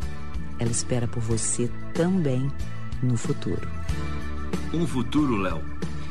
Ela 0.58 0.70
espera 0.70 1.08
por 1.08 1.22
você 1.22 1.70
também 1.94 2.50
no 3.02 3.16
futuro. 3.16 3.66
Um 4.72 4.86
futuro, 4.86 5.36
Léo, 5.36 5.62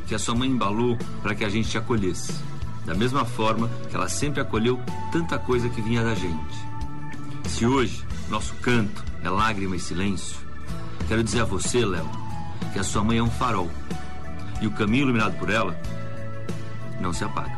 que 0.08 0.15
a 0.15 0.20
sua 0.20 0.36
mãe 0.36 0.50
embalou 0.50 0.98
para 1.22 1.36
que 1.36 1.46
a 1.46 1.50
gente 1.50 1.70
te 1.70 1.77
acolhesse. 1.77 2.34
Da 2.86 2.96
mesma 2.96 3.24
forma 3.24 3.70
que 3.89 3.96
ela 3.96 4.10
sempre 4.10 4.41
acolheu 4.41 4.79
tanta 5.12 5.38
coisa 5.38 5.70
que 5.70 5.81
vinha 5.81 6.03
da 6.03 6.15
gente. 6.15 6.72
Se 7.48 7.65
hoje 7.65 8.03
nosso 8.29 8.53
canto 8.55 9.03
é 9.24 9.29
lágrima 9.29 9.75
e 9.75 9.79
silêncio, 9.79 10.38
quero 11.11 11.25
dizer 11.25 11.41
a 11.41 11.43
você, 11.43 11.83
Léo, 11.85 12.09
que 12.71 12.79
a 12.79 12.83
sua 12.85 13.03
mãe 13.03 13.17
é 13.17 13.21
um 13.21 13.29
farol. 13.29 13.69
E 14.61 14.67
o 14.67 14.71
caminho 14.71 15.03
iluminado 15.03 15.37
por 15.37 15.49
ela 15.49 15.75
não 17.01 17.11
se 17.11 17.21
apaga. 17.25 17.51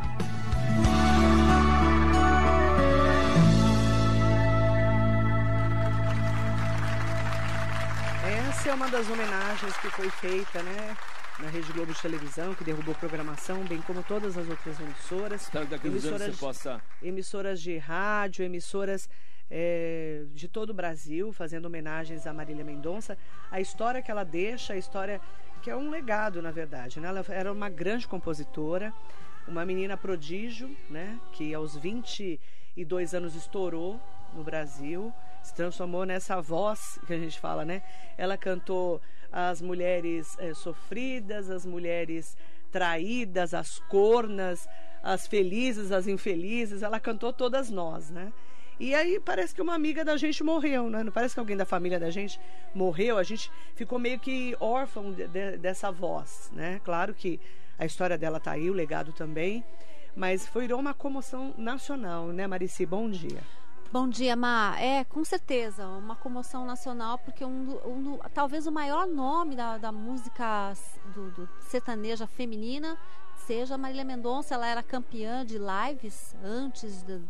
Essa 8.50 8.69
é 8.69 8.74
uma 8.74 8.89
das 8.89 9.07
homenagens 9.07 9.77
que 9.77 9.88
foi 9.91 10.10
feita, 10.10 10.63
né? 10.63 10.98
Na 11.38 11.50
Rede 11.50 11.72
Globo 11.74 11.93
de 11.93 12.01
televisão, 12.01 12.55
que 12.55 12.63
derrubou 12.63 12.95
programação, 12.95 13.63
bem 13.65 13.79
como 13.81 14.01
todas 14.01 14.36
as 14.36 14.50
outras 14.50 14.79
emissoras. 14.79 15.51
Anos 15.53 16.03
você 16.03 16.31
possa. 16.39 16.81
Emissoras 17.03 17.62
de 17.62 17.77
rádio, 17.77 18.45
emissoras 18.45 19.07
é, 19.55 20.24
de 20.33 20.48
todo 20.48 20.72
o 20.72 20.74
Brasil, 20.74 21.31
fazendo 21.31 21.65
homenagens 21.65 22.25
a 22.25 22.33
Marília 22.33 22.65
Mendonça. 22.65 23.15
A 23.51 23.62
história 23.62 24.01
que 24.01 24.10
ela 24.10 24.24
deixa, 24.24 24.74
a 24.74 24.77
história 24.77 25.22
que 25.62 25.69
é 25.69 25.75
um 25.75 25.91
legado, 25.91 26.41
na 26.41 26.50
verdade. 26.50 27.00
Né? 27.00 27.07
Ela 27.07 27.24
era 27.29 27.53
uma 27.53 27.69
grande 27.69 28.07
compositora, 28.07 28.91
uma 29.48 29.63
menina 29.63 29.95
prodígio, 29.95 30.75
né? 30.89 31.19
Que 31.33 31.53
aos 31.53 31.75
22 31.75 33.13
anos 33.13 33.36
estourou 33.36 34.00
no 34.33 34.43
Brasil 34.43 35.13
se 35.43 35.53
transformou 35.53 36.05
nessa 36.05 36.41
voz 36.41 36.98
que 37.05 37.13
a 37.13 37.19
gente 37.19 37.38
fala, 37.39 37.65
né? 37.65 37.83
Ela 38.17 38.38
cantou 38.38 39.01
as 39.31 39.62
mulheres 39.62 40.38
é, 40.39 40.53
sofridas, 40.53 41.50
as 41.50 41.65
mulheres 41.65 42.38
traídas, 42.72 43.53
as 43.53 43.77
cornas, 43.89 44.67
as 45.03 45.27
felizes, 45.27 45.91
as 45.91 46.07
infelizes. 46.07 46.81
Ela 46.81 47.00
cantou 47.00 47.33
todas 47.33 47.69
nós, 47.69 48.10
né? 48.10 48.31
E 48.80 48.94
aí 48.96 49.20
parece 49.20 49.53
que 49.53 49.62
uma 49.62 49.75
amiga 49.75 50.03
da 50.03 50.18
gente 50.18 50.44
morreu, 50.44 50.89
né? 50.89 51.03
Não 51.03 51.12
parece 51.12 51.34
que 51.34 51.39
alguém 51.39 51.56
da 51.56 51.65
família 51.65 52.00
da 52.00 52.10
gente 52.10 52.39
morreu. 52.74 53.18
A 53.18 53.24
gente 53.24 53.51
ficou 53.75 54.00
meio 54.00 54.20
que 54.20 54.56
órfão 54.60 55.12
de, 55.12 55.27
de, 55.27 55.58
dessa 55.58 55.92
voz, 55.92 56.51
né? 56.53 56.82
Claro 56.84 57.13
que 57.13 57.39
a 57.77 57.86
história 57.86 58.18
dela 58.18 58.39
tá 58.39 58.51
aí, 58.51 58.70
o 58.70 58.74
legado 58.74 59.12
também. 59.13 59.63
Mas 60.15 60.48
foi 60.48 60.72
uma 60.74 60.94
comoção 60.94 61.53
nacional, 61.58 62.27
né, 62.27 62.46
Marici? 62.46 62.86
Bom 62.86 63.10
dia. 63.10 63.42
Bom 63.92 64.10
dia, 64.10 64.36
Ma. 64.36 64.75
É, 64.80 65.03
com 65.03 65.24
certeza, 65.24 65.88
uma 65.88 66.15
comoção 66.15 66.65
nacional, 66.65 67.20
porque 67.20 67.46
um, 67.46 67.77
um 67.86 68.20
talvez 68.34 68.65
o 68.65 68.72
maior 68.72 69.06
nome 69.06 69.56
da, 69.56 69.77
da 69.77 69.92
música 69.92 70.74
do, 71.13 71.30
do 71.30 71.50
sertaneja 71.62 72.25
feminina 72.25 72.98
seja 73.46 73.77
Marília 73.77 74.03
Mendonça. 74.03 74.56
Ela 74.56 74.68
era 74.68 74.82
campeã 74.82 75.46
de 75.46 75.60
lives 75.60 76.36
antes 76.44 77.03
de, 77.03 77.22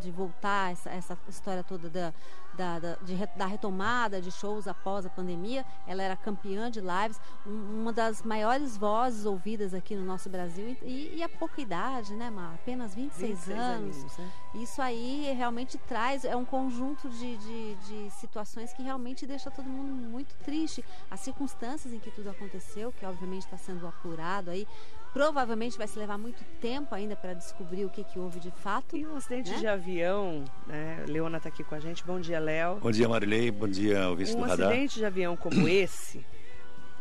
de 0.00 0.10
voltar 0.10 0.72
essa, 0.72 0.90
essa 0.90 1.18
história 1.28 1.62
toda 1.62 1.88
da, 1.88 2.12
da, 2.56 2.78
da, 2.78 2.96
de, 3.02 3.14
da, 3.36 3.46
retomada 3.46 4.20
de 4.20 4.30
shows 4.30 4.66
após 4.66 5.06
a 5.06 5.10
pandemia. 5.10 5.64
Ela 5.86 6.02
era 6.02 6.16
campeã 6.16 6.70
de 6.70 6.80
lives, 6.80 7.20
um, 7.46 7.82
uma 7.82 7.92
das 7.92 8.22
maiores 8.22 8.76
vozes 8.76 9.26
ouvidas 9.26 9.74
aqui 9.74 9.94
no 9.94 10.04
nosso 10.04 10.28
Brasil. 10.28 10.76
E, 10.82 11.16
e 11.16 11.22
a 11.22 11.28
pouca 11.28 11.60
idade, 11.60 12.14
né, 12.14 12.30
Mar? 12.30 12.54
Apenas 12.54 12.94
26, 12.94 13.30
26 13.30 13.58
anos. 13.58 13.96
anos 13.96 14.18
né? 14.18 14.32
Isso 14.54 14.80
aí 14.80 15.32
realmente 15.36 15.78
traz, 15.78 16.24
é 16.24 16.34
um 16.34 16.44
conjunto 16.44 17.08
de, 17.08 17.36
de, 17.36 17.74
de 17.74 18.10
situações 18.10 18.72
que 18.72 18.82
realmente 18.82 19.26
deixa 19.26 19.50
todo 19.50 19.68
mundo 19.68 19.92
muito 19.92 20.34
triste. 20.36 20.84
As 21.10 21.20
circunstâncias 21.20 21.92
em 21.92 21.98
que 21.98 22.10
tudo 22.10 22.30
aconteceu, 22.30 22.92
que 22.92 23.04
obviamente 23.04 23.44
está 23.44 23.58
sendo 23.58 23.86
apurado 23.86 24.50
aí, 24.50 24.66
Provavelmente 25.16 25.78
vai 25.78 25.88
se 25.88 25.98
levar 25.98 26.18
muito 26.18 26.44
tempo 26.60 26.94
ainda 26.94 27.16
para 27.16 27.32
descobrir 27.32 27.86
o 27.86 27.88
que, 27.88 28.04
que 28.04 28.18
houve 28.18 28.38
de 28.38 28.50
fato. 28.50 28.98
E 28.98 29.06
um 29.06 29.16
acidente 29.16 29.50
né? 29.50 29.56
de 29.56 29.66
avião, 29.66 30.44
né? 30.66 31.06
Leona 31.08 31.38
está 31.38 31.48
aqui 31.48 31.64
com 31.64 31.74
a 31.74 31.80
gente. 31.80 32.04
Bom 32.04 32.20
dia, 32.20 32.38
Léo. 32.38 32.80
Bom 32.80 32.90
dia, 32.90 33.08
Marilei. 33.08 33.50
Bom 33.50 33.66
dia, 33.66 34.10
ouvinte 34.10 34.32
um 34.32 34.40
do 34.40 34.42
radar. 34.42 34.66
Um 34.66 34.70
acidente 34.72 34.96
de 34.96 35.06
avião 35.06 35.34
como 35.34 35.66
esse, 35.70 36.22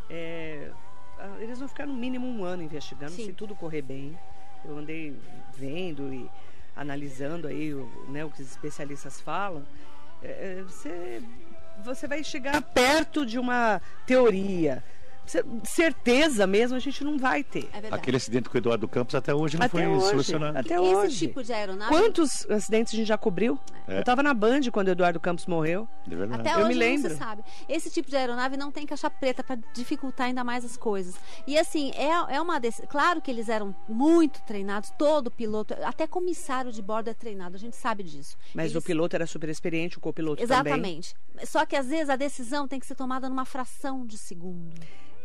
é, 0.10 0.72
eles 1.42 1.60
vão 1.60 1.68
ficar 1.68 1.86
no 1.86 1.94
mínimo 1.94 2.26
um 2.26 2.46
ano 2.46 2.64
investigando, 2.64 3.12
Sim. 3.12 3.26
se 3.26 3.34
tudo 3.34 3.54
correr 3.54 3.82
bem. 3.82 4.18
Eu 4.64 4.78
andei 4.78 5.14
vendo 5.58 6.14
e 6.14 6.32
analisando 6.74 7.50
aí 7.50 7.74
o, 7.74 7.86
né, 8.08 8.24
o 8.24 8.30
que 8.30 8.42
os 8.42 8.50
especialistas 8.50 9.20
falam. 9.20 9.62
É, 10.24 10.60
é 10.60 10.64
você, 10.64 11.22
você 11.84 12.08
vai 12.08 12.24
chegar 12.24 12.62
perto 12.62 13.26
de 13.26 13.38
uma 13.38 13.82
teoria 14.06 14.82
certeza 15.64 16.46
mesmo 16.48 16.76
a 16.76 16.80
gente 16.80 17.04
não 17.04 17.18
vai 17.18 17.44
ter. 17.44 17.70
É 17.74 17.94
Aquele 17.94 18.18
acidente 18.18 18.50
com 18.50 18.56
o 18.56 18.58
Eduardo 18.58 18.88
Campos 18.88 19.16
até 19.16 19.34
hoje 19.34 19.58
não 19.58 19.66
até 19.66 19.72
foi 19.72 19.88
hoje, 19.88 20.08
solucionado. 20.08 20.58
Até 20.58 20.76
Esse 20.76 20.84
hoje. 20.84 21.28
tipo 21.28 21.44
de 21.44 21.54
aeronave. 21.54 21.90
Quantos 21.92 22.50
acidentes 22.50 22.94
a 22.94 22.98
gente 22.98 23.08
já 23.08 23.18
cobriu? 23.18 23.60
É. 23.88 23.98
Eu 23.98 24.00
estava 24.00 24.22
na 24.24 24.34
Band 24.34 24.62
quando 24.72 24.88
o 24.88 24.92
Eduardo 24.92 25.20
Campos 25.20 25.46
morreu. 25.46 25.88
De 26.06 26.16
verdade. 26.16 26.42
Até 26.42 26.54
Eu 26.54 26.66
hoje 26.66 26.68
me 26.70 26.74
lembro. 26.76 27.10
não 27.10 27.16
se 27.16 27.24
sabe. 27.24 27.44
Esse 27.68 27.90
tipo 27.90 28.10
de 28.10 28.16
aeronave 28.16 28.58
não 28.58 28.72
tem 28.72 28.86
caixa 28.86 29.10
preta 29.10 29.44
para 29.44 29.58
dificultar 29.74 30.28
ainda 30.28 30.44
mais 30.44 30.64
as 30.64 30.78
coisas. 30.78 31.16
E 31.48 31.58
assim, 31.58 31.92
é, 31.96 32.36
é 32.36 32.42
uma 32.42 32.60
desse... 32.60 32.86
Claro 32.88 33.22
que 33.22 33.32
eles 33.32 33.50
eram 33.50 33.76
muito 33.88 34.42
treinados, 34.44 34.92
todo 34.98 35.32
piloto, 35.32 35.76
até 35.84 36.08
comissário 36.08 36.72
de 36.72 36.82
bordo 36.82 37.10
é 37.10 37.14
treinado, 37.14 37.56
a 37.56 37.60
gente 37.60 37.76
sabe 37.76 38.04
disso. 38.04 38.38
Mas 38.54 38.72
eles... 38.72 38.76
o 38.76 38.86
piloto 38.86 39.16
era 39.16 39.26
super 39.26 39.50
experiente, 39.50 39.98
o 39.98 40.02
copiloto 40.02 40.42
Exatamente. 40.42 40.76
também. 40.76 41.00
Exatamente. 41.00 41.16
Só 41.52 41.66
que 41.66 41.76
às 41.76 41.88
vezes 41.88 42.10
a 42.10 42.16
decisão 42.16 42.68
tem 42.68 42.80
que 42.80 42.86
ser 42.86 42.96
tomada 42.96 43.28
numa 43.30 43.46
fração 43.46 44.06
de 44.06 44.18
segundo. 44.18 44.74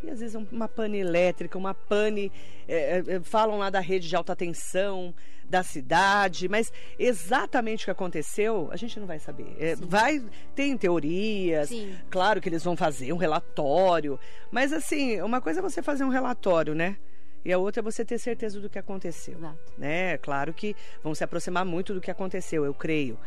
E 0.03 0.09
às 0.09 0.19
vezes 0.19 0.35
uma 0.51 0.67
pane 0.67 0.97
elétrica, 0.97 1.57
uma 1.57 1.73
pane. 1.73 2.31
É, 2.67 3.03
é, 3.07 3.19
falam 3.21 3.57
lá 3.57 3.69
da 3.69 3.79
rede 3.79 4.07
de 4.07 4.15
alta 4.15 4.35
tensão 4.35 5.13
da 5.51 5.61
cidade, 5.63 6.47
mas 6.47 6.71
exatamente 6.97 7.83
o 7.83 7.85
que 7.85 7.91
aconteceu, 7.91 8.69
a 8.71 8.77
gente 8.77 8.97
não 8.99 9.05
vai 9.05 9.19
saber. 9.19 9.53
É, 9.59 9.75
vai, 9.75 10.23
tem 10.55 10.77
teorias, 10.77 11.67
Sim. 11.67 11.93
claro 12.09 12.39
que 12.39 12.47
eles 12.47 12.63
vão 12.63 12.77
fazer 12.77 13.11
um 13.11 13.17
relatório, 13.17 14.17
mas 14.49 14.71
assim, 14.71 15.19
uma 15.21 15.41
coisa 15.41 15.59
é 15.59 15.61
você 15.61 15.81
fazer 15.83 16.05
um 16.05 16.09
relatório, 16.09 16.73
né? 16.73 16.95
E 17.43 17.51
a 17.51 17.57
outra 17.57 17.81
é 17.81 17.83
você 17.83 18.05
ter 18.05 18.17
certeza 18.17 18.61
do 18.61 18.69
que 18.69 18.79
aconteceu. 18.79 19.37
Exato. 19.37 19.73
Né? 19.77 20.17
Claro 20.19 20.53
que 20.53 20.75
vão 21.03 21.13
se 21.13 21.23
aproximar 21.23 21.65
muito 21.65 21.93
do 21.93 21.99
que 21.99 22.11
aconteceu, 22.11 22.63
eu 22.63 22.73
creio 22.73 23.17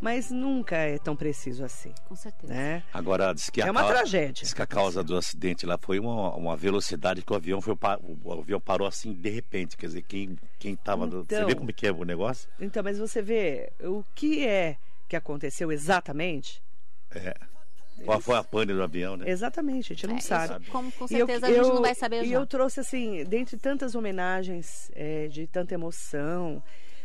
mas 0.00 0.30
nunca 0.30 0.76
é 0.76 0.98
tão 0.98 1.16
preciso 1.16 1.64
assim. 1.64 1.92
Com 2.06 2.14
certeza. 2.14 2.52
Né? 2.52 2.82
Agora, 2.92 3.32
diz 3.32 3.48
que 3.50 3.60
é 3.60 3.68
a 3.68 3.70
uma 3.70 3.80
causa, 3.80 3.94
tragédia. 3.94 4.44
Diz 4.44 4.52
que 4.52 4.62
a 4.62 4.66
causa 4.66 5.02
do 5.02 5.16
acidente 5.16 5.64
lá 5.64 5.78
foi 5.78 5.98
uma, 5.98 6.34
uma 6.34 6.56
velocidade 6.56 7.22
que 7.22 7.32
o 7.32 7.36
avião 7.36 7.60
foi 7.60 7.76
o 8.22 8.32
avião 8.32 8.60
parou 8.60 8.86
assim 8.86 9.12
de 9.12 9.30
repente, 9.30 9.76
quer 9.76 9.86
dizer, 9.86 10.02
quem 10.02 10.36
quem 10.58 10.74
estava 10.74 11.06
então, 11.06 11.24
você 11.26 11.44
vê 11.44 11.54
como 11.54 11.70
é 11.70 11.72
que 11.72 11.86
é 11.86 11.92
o 11.92 12.04
negócio? 12.04 12.48
Então, 12.60 12.82
mas 12.82 12.98
você 12.98 13.22
vê 13.22 13.72
o 13.80 14.04
que 14.14 14.46
é 14.46 14.76
que 15.08 15.16
aconteceu 15.16 15.70
exatamente? 15.70 16.62
É. 17.14 17.34
Qual 18.04 18.20
foi 18.20 18.36
a 18.36 18.42
pane 18.42 18.72
do 18.72 18.82
avião, 18.82 19.16
né? 19.16 19.30
Exatamente, 19.30 19.92
a 19.92 19.96
gente 19.96 20.06
não 20.06 20.16
é, 20.16 20.20
sabe. 20.20 20.66
Como 20.66 20.90
com 20.92 21.06
certeza 21.06 21.46
eu, 21.46 21.52
a 21.52 21.56
gente 21.56 21.68
eu, 21.68 21.74
não 21.74 21.82
vai 21.82 21.94
saber 21.94 22.24
E 22.24 22.30
já. 22.30 22.34
eu 22.34 22.46
trouxe, 22.46 22.80
assim, 22.80 23.24
dentre 23.24 23.56
tantas 23.56 23.94
homenagens 23.94 24.90
é, 24.94 25.28
de 25.28 25.46
tanta 25.46 25.74
emoção, 25.74 26.62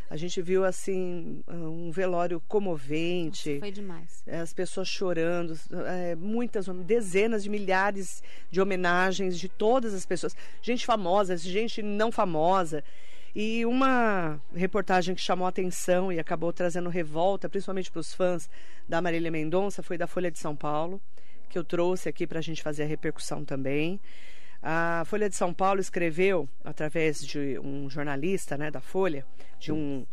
a 0.09 0.17
gente 0.17 0.41
viu 0.41 0.65
assim 0.65 1.43
um 1.47 1.91
velório 1.91 2.41
comovente. 2.47 3.49
Nossa, 3.49 3.59
foi 3.59 3.71
demais. 3.71 4.23
As 4.27 4.51
pessoas 4.51 4.87
chorando, 4.87 5.57
é, 5.87 6.15
muitas, 6.15 6.67
dezenas 6.85 7.43
de 7.43 7.49
milhares 7.49 8.23
de 8.49 8.59
homenagens 8.59 9.37
de 9.37 9.47
todas 9.47 9.93
as 9.93 10.05
pessoas, 10.05 10.35
gente 10.61 10.85
famosa, 10.85 11.37
gente 11.37 11.83
não 11.83 12.11
famosa. 12.11 12.83
E 13.35 13.63
uma 13.67 14.41
reportagem 14.55 15.13
que 15.13 15.21
chamou 15.21 15.47
atenção 15.47 16.11
e 16.11 16.19
acabou 16.19 16.51
trazendo 16.51 16.89
revolta, 16.89 17.47
principalmente 17.47 17.91
para 17.91 17.99
os 17.99 18.11
fãs 18.11 18.49
da 18.87 18.99
Marília 19.01 19.29
Mendonça, 19.29 19.83
foi 19.83 19.97
da 19.99 20.07
Folha 20.07 20.31
de 20.31 20.39
São 20.39 20.55
Paulo, 20.55 20.99
que 21.47 21.57
eu 21.57 21.63
trouxe 21.63 22.09
aqui 22.09 22.25
para 22.25 22.39
a 22.39 22.41
gente 22.41 22.63
fazer 22.63 22.83
a 22.83 22.87
repercussão 22.87 23.45
também. 23.45 23.99
A 24.61 25.03
Folha 25.05 25.29
de 25.29 25.35
São 25.35 25.53
Paulo 25.53 25.79
escreveu, 25.79 26.49
através 26.63 27.25
de 27.25 27.57
um 27.59 27.89
jornalista 27.89 28.57
né, 28.57 28.69
da 28.69 28.81
Folha, 28.81 29.25
de 29.57 29.71
um, 29.71 30.05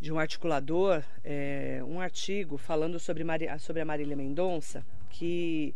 de 0.00 0.12
um 0.12 0.18
articulador, 0.18 1.02
é, 1.22 1.80
um 1.86 2.00
artigo 2.00 2.56
falando 2.56 2.98
sobre, 2.98 3.22
Mari, 3.22 3.46
sobre 3.60 3.80
a 3.80 3.84
Marília 3.84 4.16
Mendonça, 4.16 4.84
que 5.10 5.74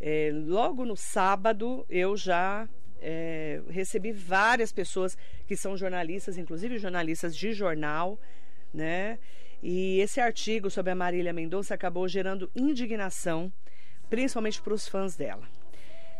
é, 0.00 0.30
logo 0.32 0.84
no 0.84 0.96
sábado 0.96 1.86
eu 1.88 2.16
já 2.16 2.68
é, 3.00 3.62
recebi 3.70 4.12
várias 4.12 4.72
pessoas 4.72 5.16
que 5.46 5.56
são 5.56 5.76
jornalistas, 5.76 6.36
inclusive 6.36 6.78
jornalistas 6.78 7.34
de 7.34 7.52
jornal, 7.52 8.18
né? 8.74 9.18
E 9.62 10.00
esse 10.00 10.20
artigo 10.20 10.68
sobre 10.68 10.92
a 10.92 10.94
Marília 10.94 11.32
Mendonça 11.32 11.72
acabou 11.72 12.06
gerando 12.08 12.50
indignação 12.54 13.52
principalmente 14.10 14.60
para 14.60 14.74
os 14.74 14.86
fãs 14.86 15.16
dela. 15.16 15.48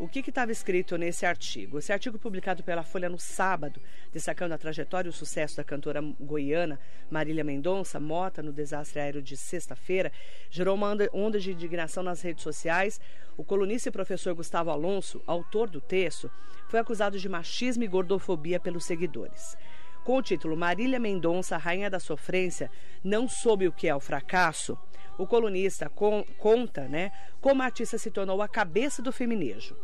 O 0.02 0.08
que 0.08 0.18
estava 0.18 0.50
escrito 0.50 0.98
nesse 0.98 1.24
artigo? 1.24 1.78
Esse 1.78 1.92
artigo 1.92 2.18
publicado 2.18 2.64
pela 2.64 2.82
Folha 2.82 3.08
no 3.08 3.20
sábado, 3.20 3.80
destacando 4.12 4.50
a 4.50 4.58
trajetória 4.58 5.08
e 5.08 5.10
o 5.10 5.12
sucesso 5.12 5.56
da 5.56 5.62
cantora 5.62 6.02
goiana 6.18 6.80
Marília 7.08 7.44
Mendonça, 7.44 8.00
morta 8.00 8.42
no 8.42 8.52
desastre 8.52 8.98
aéreo 8.98 9.22
de 9.22 9.36
sexta-feira, 9.36 10.10
gerou 10.50 10.74
uma 10.74 10.92
onda 11.12 11.38
de 11.38 11.52
indignação 11.52 12.02
nas 12.02 12.20
redes 12.20 12.42
sociais. 12.42 13.00
O 13.36 13.44
colunista 13.44 13.90
e 13.90 13.92
professor 13.92 14.34
Gustavo 14.34 14.70
Alonso, 14.70 15.22
autor 15.24 15.70
do 15.70 15.80
texto, 15.80 16.28
foi 16.66 16.80
acusado 16.80 17.16
de 17.16 17.28
machismo 17.28 17.84
e 17.84 17.86
gordofobia 17.86 18.58
pelos 18.58 18.84
seguidores. 18.84 19.56
Com 20.02 20.16
o 20.16 20.22
título 20.22 20.56
Marília 20.56 20.98
Mendonça, 20.98 21.56
Rainha 21.56 21.88
da 21.88 22.00
Sofrência, 22.00 22.68
não 23.04 23.28
soube 23.28 23.68
o 23.68 23.72
que 23.72 23.86
é 23.86 23.94
o 23.94 24.00
fracasso, 24.00 24.76
o 25.16 25.28
colunista 25.28 25.88
com, 25.88 26.24
conta 26.38 26.88
né, 26.88 27.12
como 27.40 27.62
a 27.62 27.66
artista 27.66 27.96
se 27.98 28.10
tornou 28.10 28.42
a 28.42 28.48
cabeça 28.48 29.00
do 29.00 29.12
feminejo 29.12 29.76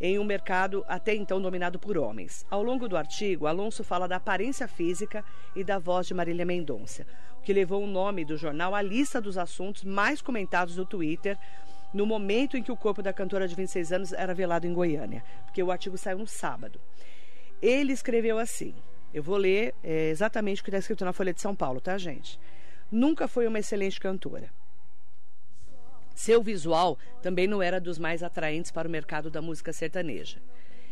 em 0.00 0.18
um 0.18 0.24
mercado 0.24 0.84
até 0.88 1.14
então 1.14 1.40
dominado 1.40 1.78
por 1.78 1.98
homens. 1.98 2.46
Ao 2.50 2.62
longo 2.62 2.88
do 2.88 2.96
artigo, 2.96 3.46
Alonso 3.46 3.82
fala 3.82 4.06
da 4.06 4.16
aparência 4.16 4.68
física 4.68 5.24
e 5.54 5.64
da 5.64 5.78
voz 5.78 6.06
de 6.06 6.14
Marília 6.14 6.44
Mendonça, 6.44 7.06
o 7.38 7.42
que 7.42 7.52
levou 7.52 7.82
o 7.82 7.86
nome 7.86 8.24
do 8.24 8.36
jornal 8.36 8.74
à 8.74 8.82
lista 8.82 9.20
dos 9.20 9.36
assuntos 9.36 9.84
mais 9.84 10.22
comentados 10.22 10.76
no 10.76 10.86
Twitter 10.86 11.38
no 11.92 12.06
momento 12.06 12.56
em 12.56 12.62
que 12.62 12.72
o 12.72 12.76
corpo 12.76 13.02
da 13.02 13.12
cantora 13.12 13.48
de 13.48 13.54
26 13.54 13.92
anos 13.92 14.12
era 14.12 14.34
velado 14.34 14.66
em 14.66 14.74
Goiânia, 14.74 15.24
porque 15.44 15.62
o 15.62 15.70
artigo 15.70 15.96
saiu 15.96 16.18
no 16.18 16.26
sábado. 16.26 16.80
Ele 17.62 17.92
escreveu 17.92 18.38
assim: 18.38 18.74
eu 19.12 19.22
vou 19.22 19.36
ler 19.36 19.74
é, 19.82 20.10
exatamente 20.10 20.60
o 20.60 20.64
que 20.64 20.70
está 20.70 20.78
escrito 20.78 21.04
na 21.04 21.12
Folha 21.12 21.32
de 21.32 21.40
São 21.40 21.54
Paulo, 21.54 21.80
tá, 21.80 21.96
gente? 21.96 22.38
Nunca 22.90 23.26
foi 23.26 23.46
uma 23.46 23.58
excelente 23.58 23.98
cantora. 23.98 24.50
Seu 26.18 26.42
visual 26.42 26.98
também 27.22 27.46
não 27.46 27.62
era 27.62 27.80
dos 27.80 27.96
mais 27.96 28.24
atraentes 28.24 28.72
para 28.72 28.88
o 28.88 28.90
mercado 28.90 29.30
da 29.30 29.40
música 29.40 29.72
sertaneja. 29.72 30.38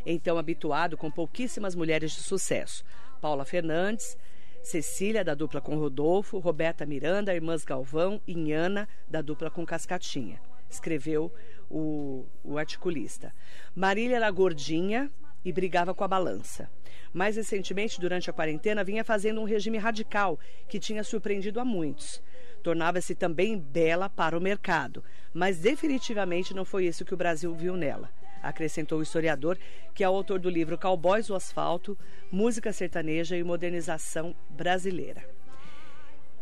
Então, 0.06 0.38
habituado 0.38 0.97
com 0.97 1.11
pouquíssimas 1.11 1.75
mulheres 1.75 2.12
de 2.12 2.21
sucesso, 2.21 2.85
Paula 3.21 3.45
Fernandes, 3.45 4.16
Cecília, 4.62 5.25
da 5.25 5.35
dupla 5.35 5.61
com 5.61 5.76
Rodolfo, 5.76 6.38
Roberta 6.38 6.87
Miranda, 6.87 7.35
Irmãs 7.35 7.64
Galvão 7.64 8.23
e 8.25 8.37
Nhana, 8.37 8.88
da 9.09 9.21
dupla 9.21 9.50
com 9.50 9.66
Cascatinha, 9.66 10.40
escreveu 10.71 11.35
o, 11.68 12.25
o 12.45 12.56
articulista. 12.56 13.35
Marília 13.75 14.18
era 14.18 14.30
gordinha 14.30 15.11
e 15.45 15.52
brigava 15.52 15.92
com 15.92 16.04
a 16.04 16.09
balança. 16.09 16.71
Mais 17.12 17.35
recentemente, 17.35 18.00
durante 18.00 18.30
a 18.30 18.33
quarentena, 18.33 18.85
vinha 18.85 19.02
fazendo 19.02 19.40
um 19.40 19.45
regime 19.45 19.76
radical 19.76 20.38
que 20.68 20.78
tinha 20.78 21.02
surpreendido 21.02 21.59
a 21.59 21.64
muitos 21.64 22.23
tornava-se 22.66 23.14
também 23.14 23.56
bela 23.56 24.11
para 24.11 24.37
o 24.37 24.40
mercado, 24.40 25.04
mas 25.32 25.61
definitivamente 25.61 26.52
não 26.52 26.64
foi 26.64 26.87
isso 26.87 27.04
que 27.04 27.14
o 27.14 27.16
Brasil 27.16 27.54
viu 27.54 27.76
nela. 27.76 28.11
Acrescentou 28.42 28.99
o 28.99 29.02
historiador, 29.04 29.56
que 29.94 30.02
é 30.02 30.08
o 30.08 30.12
autor 30.12 30.40
do 30.40 30.50
livro 30.50 30.76
Cowboys 30.76 31.28
do 31.28 31.37
Asfalto, 31.37 31.96
Música 32.28 32.73
Sertaneja 32.73 33.37
e 33.37 33.44
Modernização 33.44 34.35
Brasileira. 34.50 35.25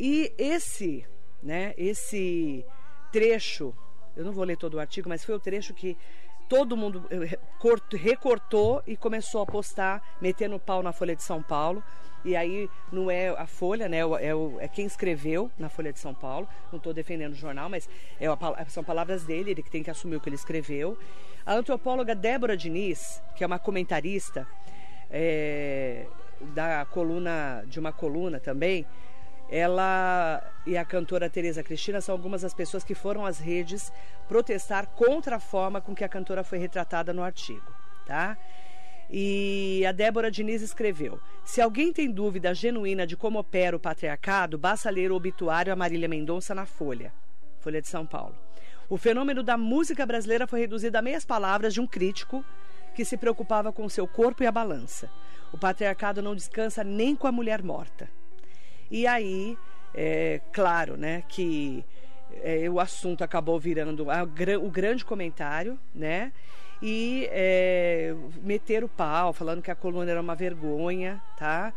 E 0.01 0.33
esse, 0.39 1.07
né, 1.43 1.75
esse 1.77 2.65
trecho, 3.13 3.75
eu 4.17 4.25
não 4.25 4.33
vou 4.33 4.45
ler 4.45 4.57
todo 4.57 4.75
o 4.75 4.81
artigo, 4.81 5.11
mas 5.11 5.23
foi 5.23 5.35
o 5.35 5.41
trecho 5.41 5.75
que 5.75 5.95
todo 6.49 6.75
mundo 6.75 7.05
eh, 7.11 7.39
recortou 7.99 8.83
e 8.87 8.97
começou 8.97 9.43
a 9.43 9.47
postar, 9.47 10.03
metendo 10.23 10.57
o 10.57 10.61
pau 10.61 10.83
na 10.83 10.91
Folha 10.95 11.15
de 11.15 11.23
São 11.23 11.43
Paulo. 11.43 11.85
E 12.25 12.35
aí 12.35 12.71
não 12.91 13.11
é 13.11 13.29
a 13.29 13.47
Folha, 13.47 13.89
né? 13.89 13.99
É, 13.99 14.35
o, 14.35 14.59
é 14.59 14.67
quem 14.67 14.87
escreveu 14.87 15.51
na 15.59 15.69
Folha 15.69 15.93
de 15.93 15.99
São 15.99 16.15
Paulo. 16.15 16.49
Não 16.73 16.79
estou 16.79 16.95
defendendo 16.95 17.33
o 17.33 17.37
jornal, 17.37 17.69
mas 17.69 17.89
é 18.19 18.27
a, 18.27 18.67
são 18.69 18.83
palavras 18.83 19.25
dele, 19.25 19.51
ele 19.51 19.63
que 19.63 19.71
tem 19.71 19.83
que 19.83 19.91
assumir 19.91 20.17
o 20.17 20.21
que 20.21 20.29
ele 20.29 20.37
escreveu. 20.37 20.97
A 21.45 21.55
antropóloga 21.55 22.15
Débora 22.15 22.57
Diniz, 22.57 23.23
que 23.37 23.45
é 23.45 23.47
uma 23.47 23.59
comentarista 23.59 24.47
é, 25.11 26.07
da 26.55 26.87
coluna, 26.87 27.63
de 27.67 27.79
uma 27.79 27.93
coluna 27.93 28.41
também, 28.41 28.87
ela 29.51 30.43
e 30.67 30.77
a 30.77 30.85
cantora 30.85 31.29
Tereza 31.29 31.63
Cristina 31.63 32.01
são 32.01 32.15
algumas 32.15 32.43
das 32.43 32.55
pessoas 32.55 32.83
que 32.83 32.95
foram 32.95 33.27
às 33.27 33.39
redes 33.39 33.93
protestar 34.27 34.87
contra 34.87 35.37
a 35.37 35.41
forma 35.41 35.81
com 35.81 35.95
que 35.95 36.03
a 36.03 36.09
cantora 36.09 36.43
foi 36.43 36.59
retratada 36.59 37.13
no 37.13 37.23
artigo, 37.23 37.71
tá? 38.07 38.39
E 39.11 39.85
a 39.87 39.93
Débora 39.93 40.31
Diniz 40.31 40.63
escreveu: 40.63 41.21
Se 41.45 41.61
alguém 41.61 41.93
tem 41.93 42.11
dúvida 42.11 42.55
genuína 42.55 43.07
de 43.07 43.17
como 43.17 43.39
opera 43.39 43.77
o 43.77 43.81
patriarcado, 43.81 44.59
basta 44.59 44.91
ler 44.91 45.13
o 45.13 45.17
obituário 45.17 45.73
a 45.73 45.77
Marília 45.77 46.09
Mendonça 46.09 46.55
na 46.55 46.67
Folha, 46.67 47.13
Folha 47.61 47.81
de 47.81 47.89
São 47.89 48.07
Paulo. 48.07 48.35
O 48.89 48.97
fenômeno 48.97 49.43
da 49.43 49.57
música 49.57 50.05
brasileira 50.05 50.47
foi 50.47 50.61
reduzido 50.61 50.97
a 50.97 51.03
meias 51.03 51.25
palavras 51.25 51.73
de 51.73 51.81
um 51.81 51.87
crítico 51.87 52.45
que 52.95 53.05
se 53.05 53.17
preocupava 53.17 53.73
com 53.73 53.89
seu 53.89 54.07
corpo 54.07 54.43
e 54.43 54.47
a 54.47 54.53
balança. 54.53 55.11
O 55.53 55.59
patriarcado 55.59 56.23
não 56.23 56.35
descansa 56.35 56.85
nem 56.85 57.17
com 57.17 57.27
a 57.27 57.33
mulher 57.33 57.63
morta. 57.63 58.09
E 58.91 59.07
aí, 59.07 59.57
é 59.95 60.41
claro, 60.53 60.97
né, 60.97 61.23
que 61.29 61.85
é, 62.43 62.69
o 62.69 62.81
assunto 62.81 63.23
acabou 63.23 63.59
virando 63.59 64.11
a, 64.11 64.23
o 64.23 64.71
grande 64.71 65.05
comentário, 65.05 65.79
né? 65.95 66.33
E 66.83 67.29
é, 67.31 68.15
meter 68.43 68.85
o 68.85 68.89
pau, 68.89 69.33
falando 69.33 69.63
que 69.63 69.71
a 69.71 69.75
coluna 69.75 70.11
era 70.11 70.21
uma 70.21 70.35
vergonha, 70.35 71.23
tá? 71.37 71.73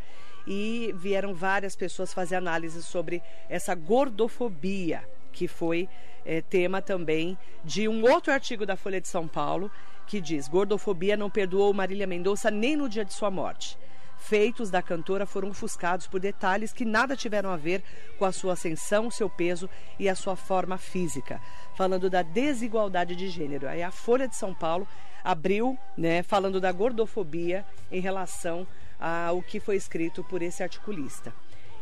E 0.46 0.94
vieram 0.98 1.34
várias 1.34 1.76
pessoas 1.76 2.14
fazer 2.14 2.36
análise 2.36 2.82
sobre 2.82 3.22
essa 3.50 3.76
gordofobia, 3.76 5.08
que 5.32 5.48
foi 5.48 5.90
é, 6.26 6.42
tema 6.42 6.82
também 6.82 7.38
de 7.64 7.88
um 7.88 8.04
outro 8.10 8.32
artigo 8.32 8.66
da 8.66 8.76
Folha 8.76 9.02
de 9.02 9.08
São 9.08 9.28
Paulo, 9.28 9.70
que 10.06 10.22
diz: 10.22 10.48
Gordofobia 10.48 11.18
não 11.18 11.30
perdoou 11.30 11.74
Marília 11.74 12.08
Mendonça 12.08 12.50
nem 12.50 12.76
no 12.76 12.88
dia 12.88 13.04
de 13.04 13.14
sua 13.14 13.30
morte 13.30 13.78
feitos 14.18 14.70
da 14.70 14.82
cantora 14.82 15.26
foram 15.26 15.50
ofuscados 15.50 16.08
por 16.08 16.20
detalhes 16.20 16.74
que 16.74 16.84
nada 16.84 17.16
tiveram 17.16 17.50
a 17.50 17.58
ver 17.58 17.84
com 18.18 18.26
a 18.26 18.32
sua 18.32 18.54
ascensão, 18.54 19.10
seu 19.10 19.30
peso 19.30 19.70
e 19.98 20.10
a 20.10 20.16
sua 20.16 20.36
forma 20.36 20.78
física. 20.78 21.42
Falando 21.78 22.10
da 22.10 22.24
desigualdade 22.24 23.16
de 23.16 23.30
gênero. 23.30 23.70
Aí 23.70 23.84
a 23.84 23.92
Folha 23.92 24.28
de 24.28 24.36
São 24.36 24.52
Paulo 24.52 24.88
abriu, 25.24 25.78
né, 25.96 26.24
falando 26.24 26.60
da 26.60 26.72
gordofobia 26.72 27.64
em 27.92 28.00
relação 28.02 28.66
ao 29.00 29.44
que 29.44 29.60
foi 29.60 29.76
escrito 29.76 30.24
por 30.24 30.42
esse 30.42 30.64
articulista. 30.64 31.32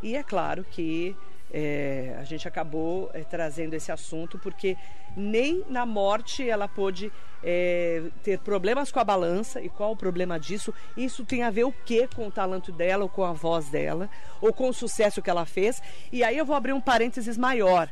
E 0.04 0.18
é 0.18 0.22
claro 0.22 0.66
que 0.66 1.16
é, 1.50 2.14
a 2.20 2.26
gente 2.26 2.46
acabou 2.46 3.10
é, 3.14 3.22
trazendo 3.24 3.74
esse 3.74 3.90
assunto 3.90 4.38
porque 4.38 4.76
nem 5.16 5.64
na 5.70 5.86
morte 5.86 6.48
ela 6.48 6.68
pôde 6.68 7.10
é, 7.42 8.04
ter 8.22 8.40
problemas 8.40 8.92
com 8.92 9.00
a 9.00 9.04
balança. 9.04 9.62
E 9.62 9.70
qual 9.70 9.94
o 9.94 9.96
problema 9.96 10.38
disso? 10.38 10.74
Isso 10.98 11.24
tem 11.24 11.44
a 11.44 11.50
ver 11.50 11.64
o 11.64 11.72
que 11.72 12.08
com 12.08 12.28
o 12.28 12.32
talento 12.32 12.72
dela, 12.72 13.04
ou 13.04 13.10
com 13.10 13.24
a 13.24 13.32
voz 13.32 13.70
dela, 13.70 14.10
ou 14.42 14.52
com 14.52 14.68
o 14.68 14.74
sucesso 14.74 15.22
que 15.22 15.30
ela 15.30 15.46
fez. 15.46 15.82
E 16.12 16.22
aí 16.22 16.38
eu 16.38 16.46
vou 16.46 16.56
abrir 16.56 16.74
um 16.74 16.82
parênteses 16.82 17.38
maior. 17.38 17.90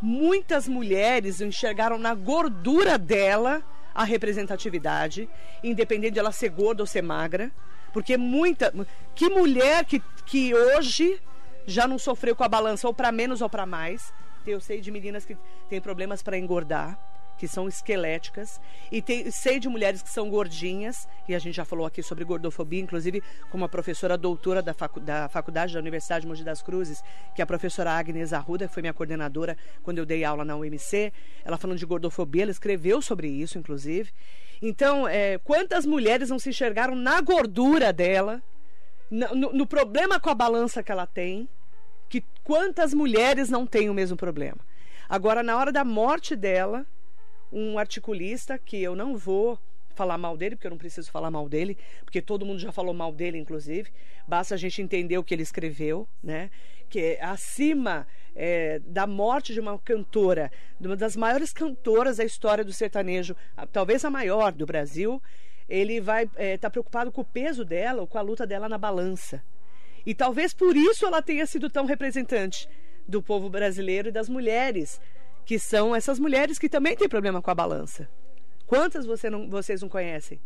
Muitas 0.00 0.66
mulheres 0.66 1.40
enxergaram 1.40 1.98
na 1.98 2.14
gordura 2.14 2.96
dela 2.96 3.62
a 3.94 4.04
representatividade, 4.04 5.28
independente 5.62 6.14
de 6.14 6.18
ela 6.18 6.32
ser 6.32 6.48
gorda 6.48 6.82
ou 6.82 6.86
ser 6.86 7.02
magra. 7.02 7.50
Porque 7.92 8.16
muita. 8.16 8.72
Que 9.14 9.28
mulher 9.28 9.84
que, 9.84 10.00
que 10.24 10.54
hoje 10.54 11.20
já 11.66 11.86
não 11.86 11.98
sofreu 11.98 12.34
com 12.34 12.44
a 12.44 12.48
balança 12.48 12.86
ou 12.86 12.94
para 12.94 13.12
menos 13.12 13.42
ou 13.42 13.48
para 13.48 13.66
mais. 13.66 14.12
Eu 14.46 14.60
sei 14.60 14.80
de 14.80 14.90
meninas 14.90 15.24
que 15.24 15.36
têm 15.68 15.80
problemas 15.80 16.22
para 16.22 16.38
engordar, 16.38 16.98
que 17.40 17.48
são 17.48 17.66
esqueléticas, 17.66 18.60
e 18.92 19.00
tem, 19.00 19.30
sei 19.30 19.58
de 19.58 19.66
mulheres 19.66 20.02
que 20.02 20.10
são 20.10 20.28
gordinhas, 20.28 21.08
e 21.26 21.34
a 21.34 21.38
gente 21.38 21.54
já 21.54 21.64
falou 21.64 21.86
aqui 21.86 22.02
sobre 22.02 22.22
gordofobia, 22.22 22.82
inclusive 22.82 23.22
com 23.50 23.56
uma 23.56 23.66
professora 23.66 24.18
doutora 24.18 24.60
da, 24.60 24.74
facu, 24.74 25.00
da 25.00 25.26
faculdade 25.26 25.72
da 25.72 25.80
Universidade 25.80 26.20
de 26.20 26.28
Mogi 26.28 26.44
das 26.44 26.60
Cruzes, 26.60 27.02
que 27.34 27.40
é 27.40 27.44
a 27.44 27.46
professora 27.46 27.92
Agnes 27.92 28.34
Arruda, 28.34 28.68
que 28.68 28.74
foi 28.74 28.82
minha 28.82 28.92
coordenadora 28.92 29.56
quando 29.82 29.96
eu 29.96 30.04
dei 30.04 30.22
aula 30.22 30.44
na 30.44 30.54
UMC. 30.54 31.14
Ela 31.42 31.56
falando 31.56 31.78
de 31.78 31.86
gordofobia, 31.86 32.42
ela 32.42 32.50
escreveu 32.50 33.00
sobre 33.00 33.26
isso, 33.26 33.56
inclusive. 33.56 34.12
Então, 34.60 35.08
é, 35.08 35.38
quantas 35.38 35.86
mulheres 35.86 36.28
não 36.28 36.38
se 36.38 36.50
enxergaram 36.50 36.94
na 36.94 37.22
gordura 37.22 37.90
dela, 37.90 38.42
no, 39.10 39.50
no 39.50 39.66
problema 39.66 40.20
com 40.20 40.28
a 40.28 40.34
balança 40.34 40.82
que 40.82 40.92
ela 40.92 41.06
tem, 41.06 41.48
que 42.06 42.22
quantas 42.44 42.92
mulheres 42.92 43.48
não 43.48 43.66
têm 43.66 43.88
o 43.88 43.94
mesmo 43.94 44.14
problema. 44.14 44.58
Agora, 45.08 45.42
na 45.42 45.56
hora 45.56 45.72
da 45.72 45.84
morte 45.84 46.36
dela, 46.36 46.86
um 47.52 47.78
articulista, 47.78 48.58
que 48.58 48.82
eu 48.82 48.94
não 48.94 49.16
vou 49.16 49.58
falar 49.94 50.16
mal 50.16 50.36
dele, 50.36 50.56
porque 50.56 50.66
eu 50.66 50.70
não 50.70 50.78
preciso 50.78 51.10
falar 51.10 51.30
mal 51.30 51.48
dele, 51.48 51.76
porque 52.04 52.22
todo 52.22 52.46
mundo 52.46 52.58
já 52.58 52.72
falou 52.72 52.94
mal 52.94 53.12
dele, 53.12 53.38
inclusive. 53.38 53.90
Basta 54.26 54.54
a 54.54 54.58
gente 54.58 54.80
entender 54.80 55.18
o 55.18 55.24
que 55.24 55.34
ele 55.34 55.42
escreveu, 55.42 56.08
né? 56.22 56.50
Que 56.88 57.00
é 57.00 57.24
acima 57.24 58.06
é, 58.34 58.78
da 58.80 59.06
morte 59.06 59.52
de 59.52 59.60
uma 59.60 59.78
cantora, 59.78 60.50
de 60.78 60.86
uma 60.86 60.96
das 60.96 61.16
maiores 61.16 61.52
cantoras 61.52 62.16
da 62.16 62.24
história 62.24 62.64
do 62.64 62.72
sertanejo, 62.72 63.36
talvez 63.72 64.04
a 64.04 64.10
maior 64.10 64.52
do 64.52 64.64
Brasil, 64.64 65.22
ele 65.68 66.00
vai 66.00 66.24
estar 66.24 66.42
é, 66.42 66.56
tá 66.56 66.70
preocupado 66.70 67.12
com 67.12 67.20
o 67.20 67.24
peso 67.24 67.64
dela 67.64 68.00
ou 68.00 68.06
com 68.06 68.18
a 68.18 68.22
luta 68.22 68.46
dela 68.46 68.68
na 68.68 68.78
balança. 68.78 69.42
E 70.04 70.14
talvez 70.14 70.54
por 70.54 70.76
isso 70.76 71.06
ela 71.06 71.22
tenha 71.22 71.46
sido 71.46 71.68
tão 71.68 71.84
representante 71.84 72.68
do 73.06 73.22
povo 73.22 73.50
brasileiro 73.50 74.08
e 74.08 74.12
das 74.12 74.28
mulheres 74.28 75.00
que 75.50 75.58
são 75.58 75.96
essas 75.96 76.20
mulheres 76.20 76.60
que 76.60 76.68
também 76.68 76.94
têm 76.94 77.08
problema 77.08 77.42
com 77.42 77.50
a 77.50 77.54
balança. 77.56 78.08
Quantas 78.68 79.04
você 79.04 79.28
não, 79.28 79.50
vocês 79.50 79.82
não 79.82 79.88
conhecem? 79.88 80.40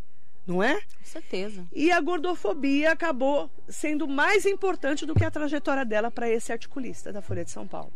Não 0.46 0.62
é? 0.62 0.80
Com 0.80 1.04
certeza. 1.04 1.66
E 1.74 1.92
a 1.92 2.00
gordofobia 2.00 2.90
acabou 2.90 3.50
sendo 3.68 4.08
mais 4.08 4.46
importante 4.46 5.04
do 5.04 5.14
que 5.14 5.22
a 5.22 5.30
trajetória 5.30 5.84
dela 5.84 6.10
para 6.10 6.30
esse 6.30 6.50
articulista 6.52 7.12
da 7.12 7.20
Folha 7.20 7.44
de 7.44 7.50
São 7.50 7.68
Paulo. 7.68 7.92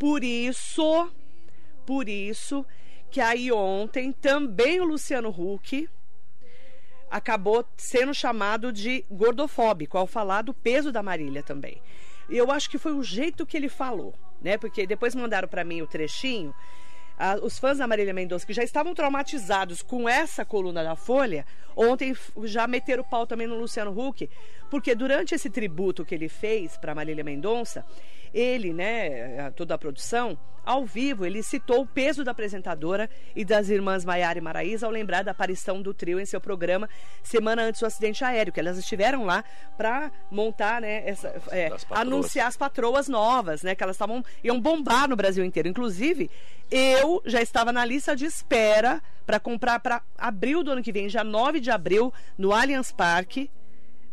Por 0.00 0.24
isso, 0.24 1.08
por 1.86 2.08
isso 2.08 2.66
que 3.08 3.20
aí 3.20 3.52
ontem 3.52 4.10
também 4.10 4.80
o 4.80 4.84
Luciano 4.84 5.28
Huck 5.28 5.88
acabou 7.08 7.64
sendo 7.76 8.12
chamado 8.12 8.72
de 8.72 9.04
gordofóbico 9.08 9.96
ao 9.96 10.08
falar 10.08 10.42
do 10.42 10.52
peso 10.52 10.90
da 10.90 11.04
Marília 11.04 11.40
também. 11.40 11.80
E 12.28 12.36
eu 12.36 12.50
acho 12.50 12.68
que 12.68 12.78
foi 12.78 12.94
o 12.94 13.02
jeito 13.04 13.46
que 13.46 13.56
ele 13.56 13.68
falou, 13.68 14.12
né? 14.40 14.56
Porque 14.56 14.86
depois 14.86 15.14
mandaram 15.14 15.48
para 15.48 15.64
mim 15.64 15.82
o 15.82 15.86
trechinho. 15.86 16.54
Ah, 17.18 17.36
os 17.42 17.58
fãs 17.58 17.78
da 17.78 17.86
Marília 17.86 18.14
Mendonça, 18.14 18.46
que 18.46 18.52
já 18.52 18.62
estavam 18.62 18.94
traumatizados 18.94 19.82
com 19.82 20.08
essa 20.08 20.44
coluna 20.44 20.84
da 20.84 20.94
Folha, 20.94 21.44
ontem 21.74 22.16
já 22.44 22.66
meteram 22.68 23.02
o 23.02 23.06
pau 23.06 23.26
também 23.26 23.46
no 23.46 23.58
Luciano 23.58 23.90
Huck, 23.90 24.30
porque 24.70 24.94
durante 24.94 25.34
esse 25.34 25.50
tributo 25.50 26.04
que 26.04 26.14
ele 26.14 26.28
fez 26.28 26.76
para 26.76 26.94
Marília 26.94 27.24
Mendonça, 27.24 27.84
ele, 28.32 28.72
né, 28.72 29.50
toda 29.52 29.74
a 29.74 29.78
produção, 29.78 30.38
ao 30.68 30.84
vivo, 30.84 31.24
ele 31.24 31.42
citou 31.42 31.80
o 31.80 31.86
peso 31.86 32.22
da 32.22 32.32
apresentadora 32.32 33.08
e 33.34 33.42
das 33.42 33.70
irmãs 33.70 34.04
Maiara 34.04 34.38
e 34.38 34.42
Maraísa 34.42 34.84
ao 34.84 34.92
lembrar 34.92 35.24
da 35.24 35.30
aparição 35.30 35.80
do 35.80 35.94
trio 35.94 36.20
em 36.20 36.26
seu 36.26 36.42
programa 36.42 36.86
semana 37.22 37.62
antes 37.62 37.80
do 37.80 37.86
acidente 37.86 38.22
aéreo, 38.22 38.52
que 38.52 38.60
elas 38.60 38.76
estiveram 38.76 39.24
lá 39.24 39.42
para 39.78 40.12
montar, 40.30 40.82
né, 40.82 41.08
essa, 41.08 41.28
é, 41.50 41.72
anunciar 41.90 42.48
as 42.48 42.56
patroas 42.56 43.08
novas, 43.08 43.62
né, 43.62 43.74
que 43.74 43.82
elas 43.82 43.96
estavam 43.96 44.22
iam 44.44 44.60
bombar 44.60 45.08
no 45.08 45.16
Brasil 45.16 45.42
inteiro. 45.42 45.70
Inclusive, 45.70 46.30
eu 46.70 47.22
já 47.24 47.40
estava 47.40 47.72
na 47.72 47.82
lista 47.82 48.14
de 48.14 48.26
espera 48.26 49.00
para 49.24 49.40
comprar 49.40 49.80
para 49.80 50.02
abril 50.18 50.62
do 50.62 50.70
ano 50.72 50.82
que 50.82 50.92
vem, 50.92 51.08
já 51.08 51.24
9 51.24 51.60
de 51.60 51.70
abril, 51.70 52.12
no 52.36 52.52
Allianz 52.52 52.92
Parque 52.92 53.50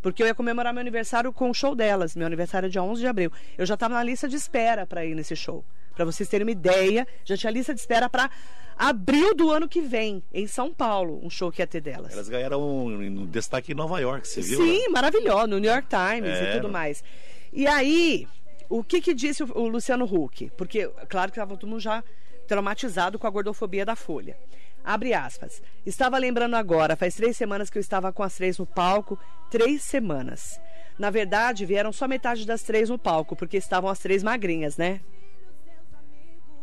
porque 0.06 0.22
eu 0.22 0.28
ia 0.28 0.36
comemorar 0.36 0.72
meu 0.72 0.82
aniversário 0.82 1.34
com 1.34 1.50
o 1.50 1.54
show 1.56 1.74
delas. 1.74 2.16
Meu 2.16 2.28
aniversário 2.28 2.68
é 2.68 2.70
dia 2.70 2.84
11 2.84 3.02
de 3.02 3.08
abril. 3.08 3.32
Eu 3.58 3.66
já 3.66 3.74
estava 3.74 3.96
na 3.96 4.04
lista 4.04 4.28
de 4.28 4.36
espera 4.36 4.86
para 4.86 5.04
ir 5.04 5.16
nesse 5.16 5.36
show. 5.36 5.66
Para 5.96 6.06
vocês 6.06 6.30
terem 6.30 6.46
uma 6.46 6.52
ideia, 6.52 7.08
já 7.24 7.36
tinha 7.36 7.52
lista 7.52 7.74
de 7.74 7.80
espera 7.80 8.08
para 8.08 8.30
abril 8.78 9.34
do 9.34 9.50
ano 9.50 9.68
que 9.68 9.82
vem, 9.82 10.22
em 10.32 10.46
São 10.46 10.72
Paulo, 10.72 11.20
um 11.24 11.30
show 11.32 11.52
que 11.52 11.60
ia 11.60 11.66
ter 11.66 11.82
delas. 11.82 12.14
Elas 12.14 12.30
ganharam 12.30 12.62
um, 12.62 13.02
um 13.02 13.26
destaque 13.26 13.72
em 13.72 13.76
Nova 13.76 14.00
York, 14.00 14.28
você 14.28 14.42
viu? 14.42 14.60
Sim, 14.60 14.84
né? 14.84 14.90
maravilhoso, 14.90 15.48
no 15.48 15.58
New 15.58 15.72
York 15.72 15.88
Times 15.88 16.30
é, 16.30 16.52
e 16.52 16.56
tudo 16.58 16.72
mais. 16.72 17.04
E 17.52 17.66
aí, 17.66 18.28
o 18.70 18.84
que 18.84 19.02
que 19.02 19.12
disse 19.12 19.42
o, 19.42 19.58
o 19.58 19.68
Luciano 19.68 20.06
Huck? 20.06 20.52
Porque, 20.56 20.88
claro 21.10 21.32
que 21.32 21.40
estava 21.40 21.58
todo 21.58 21.68
mundo 21.68 21.80
já 21.80 22.04
traumatizado 22.48 23.18
com 23.18 23.26
a 23.26 23.30
gordofobia 23.32 23.84
da 23.84 23.96
Folha. 23.96 24.38
Abre 24.86 25.16
aspas. 25.16 25.64
Estava 25.84 26.20
lembrando 26.20 26.56
agora, 26.56 26.96
faz 26.96 27.16
três 27.16 27.36
semanas 27.36 27.72
que 27.72 27.78
eu 27.78 27.82
estava 27.82 28.14
com 28.14 28.22
as 28.22 28.36
três 28.36 28.60
no 28.60 28.68
palco. 28.68 29.20
Três 29.50 29.82
semanas. 29.82 30.62
Na 31.00 31.10
verdade, 31.10 31.66
vieram 31.66 31.92
só 31.92 32.08
metade 32.08 32.46
das 32.46 32.62
três 32.62 32.88
no 32.88 33.00
palco, 33.00 33.36
porque 33.36 33.58
estavam 33.58 33.90
as 33.90 33.98
três 33.98 34.22
magrinhas, 34.22 34.78
né? 34.78 35.02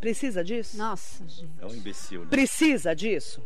Precisa 0.01 0.45
disso? 0.45 0.79
Nossa, 0.79 1.27
gente. 1.29 1.51
É 1.61 1.67
um 1.67 1.75
imbecil, 1.75 2.23
né? 2.23 2.27
Precisa 2.31 2.95
disso? 2.95 3.43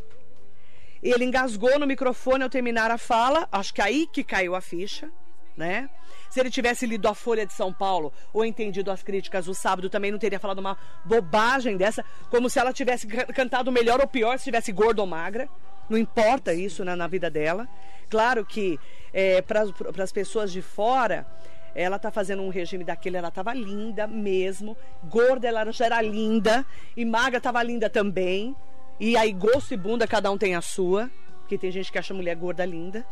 Ele 1.02 1.24
engasgou 1.24 1.78
no 1.78 1.86
microfone 1.86 2.42
ao 2.42 2.50
terminar 2.50 2.90
a 2.90 2.98
fala, 2.98 3.48
acho 3.50 3.72
que 3.72 3.80
aí 3.80 4.06
que 4.06 4.22
caiu 4.22 4.54
a 4.54 4.60
ficha, 4.60 5.10
né? 5.56 5.88
Se 6.28 6.40
ele 6.40 6.50
tivesse 6.50 6.86
lido 6.86 7.08
a 7.08 7.14
Folha 7.14 7.46
de 7.46 7.52
São 7.52 7.72
Paulo 7.72 8.12
ou 8.32 8.44
entendido 8.44 8.90
as 8.90 9.02
críticas 9.02 9.46
do 9.46 9.54
sábado, 9.54 9.88
também 9.88 10.10
não 10.10 10.18
teria 10.18 10.38
falado 10.38 10.58
uma 10.58 10.76
bobagem 11.04 11.76
dessa, 11.76 12.04
como 12.30 12.50
se 12.50 12.58
ela 12.58 12.72
tivesse 12.72 13.06
cantado 13.06 13.72
melhor 13.72 14.00
ou 14.00 14.06
pior, 14.06 14.38
se 14.38 14.44
tivesse 14.44 14.70
gorda 14.72 15.00
ou 15.00 15.06
magra. 15.06 15.48
Não 15.88 15.96
importa 15.96 16.52
isso 16.52 16.84
né, 16.84 16.94
na 16.94 17.06
vida 17.06 17.30
dela. 17.30 17.66
Claro 18.10 18.44
que 18.44 18.78
é, 19.12 19.40
para 19.40 19.62
as 20.02 20.12
pessoas 20.12 20.52
de 20.52 20.60
fora, 20.60 21.26
ela 21.74 21.98
tá 21.98 22.10
fazendo 22.10 22.42
um 22.42 22.48
regime 22.48 22.84
daquele, 22.84 23.16
ela 23.16 23.30
tava 23.30 23.54
linda 23.54 24.06
mesmo. 24.06 24.76
Gorda, 25.04 25.48
ela 25.48 25.70
já 25.72 25.86
era 25.86 26.02
linda. 26.02 26.66
E 26.96 27.04
magra 27.04 27.40
tava 27.40 27.62
linda 27.62 27.88
também. 27.88 28.54
E 28.98 29.16
aí, 29.16 29.32
gosto 29.32 29.74
e 29.74 29.76
bunda, 29.76 30.06
cada 30.08 30.30
um 30.30 30.36
tem 30.36 30.54
a 30.54 30.60
sua. 30.60 31.10
Porque 31.40 31.56
tem 31.56 31.70
gente 31.70 31.92
que 31.92 31.98
acha 31.98 32.12
mulher 32.12 32.34
gorda 32.34 32.64
linda 32.64 33.06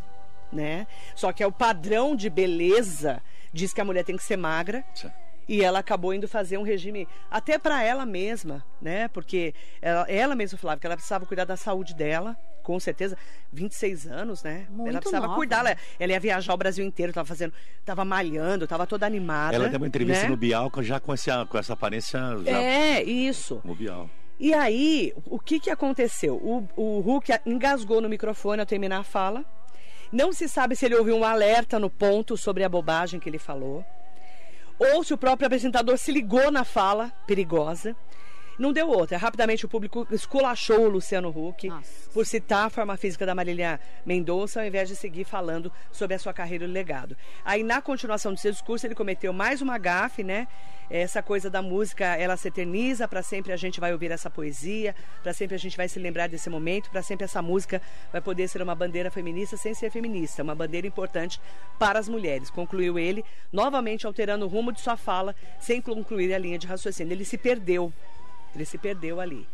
né? 0.55 0.87
Só 1.15 1.33
que 1.33 1.43
é 1.43 1.47
o 1.47 1.53
padrão 1.53 2.15
de 2.17 2.31
beleza 2.31 3.21
diz 3.55 3.73
que 3.73 3.81
a 3.81 3.85
mulher 3.85 4.05
tem 4.05 4.17
que 4.17 4.23
ser 4.23 4.37
magra. 4.37 4.85
Sim. 4.95 5.11
E 5.47 5.63
ela 5.63 5.79
acabou 5.79 6.15
indo 6.15 6.27
fazer 6.27 6.57
um 6.57 6.63
regime 6.63 7.07
até 7.31 7.59
para 7.59 7.83
ela 7.83 8.07
mesma, 8.07 8.65
né? 8.81 9.09
Porque 9.09 9.55
ela, 9.81 10.07
ela 10.09 10.35
mesma 10.35 10.59
falava 10.59 10.81
que 10.81 10.87
ela 10.87 10.97
precisava 10.97 11.27
cuidar 11.27 11.45
da 11.45 11.55
saúde 11.55 11.95
dela, 11.95 12.35
com 12.63 12.81
certeza. 12.81 13.17
26 13.53 14.07
anos, 14.07 14.43
né? 14.43 14.67
Muito 14.71 14.89
ela 14.89 15.01
precisava 15.01 15.27
nova. 15.27 15.39
cuidar. 15.39 15.59
Ela, 15.59 15.77
ela 16.01 16.13
ia 16.13 16.21
viajar 16.21 16.55
o 16.55 16.57
Brasil 16.57 16.85
inteiro, 16.85 17.13
tava 17.13 17.29
fazendo, 17.29 17.53
tava 17.85 18.07
malhando, 18.07 18.67
tava 18.67 18.87
toda 18.87 19.05
animada. 19.05 19.55
Ela 19.55 19.69
deu 19.69 19.77
uma 19.79 19.87
entrevista 19.87 20.25
né? 20.25 20.31
no 20.31 20.37
Bial 20.37 20.73
já 20.81 20.99
com 20.99 21.13
essa, 21.13 21.45
com 21.45 21.59
essa 21.59 21.75
aparência. 21.75 22.19
Já 22.43 22.51
É, 22.51 23.03
isso. 23.03 23.61
No 23.65 23.75
Bial. 23.75 24.09
E 24.41 24.53
aí, 24.53 25.13
o 25.27 25.39
que 25.39 25.61
que 25.61 25.71
aconteceu? 25.71 26.37
O, 26.37 26.67
o 26.75 27.01
Hulk 27.01 27.33
engasgou 27.45 28.01
no 28.01 28.09
microfone 28.09 28.61
ao 28.61 28.67
terminar 28.67 29.01
a 29.01 29.05
fala. 29.05 29.45
Não 30.15 30.33
se 30.33 30.49
sabe 30.49 30.77
se 30.77 30.87
ele 30.87 30.95
ouviu 30.95 31.17
um 31.17 31.25
alerta 31.25 31.77
no 31.77 31.91
ponto 31.91 32.37
sobre 32.37 32.63
a 32.63 32.69
bobagem 32.69 33.19
que 33.19 33.29
ele 33.29 33.37
falou, 33.37 33.85
ou 34.79 35.03
se 35.03 35.13
o 35.13 35.19
próprio 35.19 35.47
apresentador 35.47 35.99
se 35.99 36.13
ligou 36.13 36.53
na 36.53 36.63
fala 36.63 37.11
perigosa. 37.27 37.97
Não 38.59 38.73
deu 38.73 38.89
outra. 38.89 39.19
Rapidamente 39.19 39.65
o 39.65 39.69
público 39.69 40.07
esculachou 40.11 40.81
o 40.81 40.89
Luciano 40.89 41.29
Huck 41.29 41.69
Nossa. 41.69 42.11
por 42.13 42.25
citar 42.27 42.67
a 42.67 42.71
forma 42.71 42.97
física 42.97 43.27
da 43.27 43.35
Marília 43.35 43.81
Mendonça, 44.05 44.61
ao 44.61 44.67
invés 44.67 44.89
de 44.89 44.97
seguir 44.97 45.25
falando 45.25 45.73
sobre 45.91 46.15
a 46.15 46.19
sua 46.19 46.33
carreira 46.33 46.65
e 46.65 46.69
legado. 46.69 47.17
Aí, 47.45 47.63
na 47.63 47.83
continuação 47.83 48.33
do 48.33 48.39
seu 48.39 48.53
discurso, 48.53 48.87
ele 48.87 48.95
cometeu 48.95 49.33
mais 49.33 49.61
uma 49.61 49.79
gafe, 49.79 50.23
né? 50.23 50.47
Essa 50.91 51.23
coisa 51.23 51.49
da 51.49 51.63
música, 51.63 52.05
ela 52.05 52.37
se 52.37 52.49
eterniza, 52.49 53.09
para 53.09 53.23
sempre 53.23 53.53
a 53.53 53.57
gente 53.57 53.81
vai 53.81 53.93
ouvir 53.93 54.11
essa 54.11 54.29
poesia, 54.29 54.95
para 55.23 55.33
sempre 55.33 55.55
a 55.55 55.59
gente 55.59 55.77
vai 55.77 55.89
se 55.89 55.99
lembrar 55.99 56.29
desse 56.29 56.51
momento, 56.51 56.91
para 56.91 57.03
sempre 57.03 57.25
essa 57.25 57.41
música 57.41 57.81
vai 58.13 58.21
poder 58.21 58.49
ser 58.49 58.61
uma 58.61 58.75
bandeira 58.75 59.11
feminista 59.11 59.57
sem 59.57 59.73
ser 59.73 59.91
feminista, 59.91 60.43
uma 60.43 60.55
bandeira 60.55 60.87
importante 60.87 61.41
para 61.79 61.99
as 61.99 62.09
mulheres. 62.09 62.51
Concluiu 62.51 62.99
ele, 62.99 63.25
novamente 63.51 64.07
alterando 64.07 64.45
o 64.45 64.49
rumo 64.49 64.73
de 64.73 64.81
sua 64.81 64.97
fala, 64.97 65.35
sem 65.59 65.81
concluir 65.81 66.35
a 66.35 66.39
linha 66.39 66.59
de 66.59 66.67
raciocínio. 66.67 67.13
Ele 67.13 67.25
se 67.25 67.39
perdeu. 67.39 67.93
Ele 68.55 68.65
se 68.65 68.79
perdeu 68.79 69.21
ali. 69.21 69.47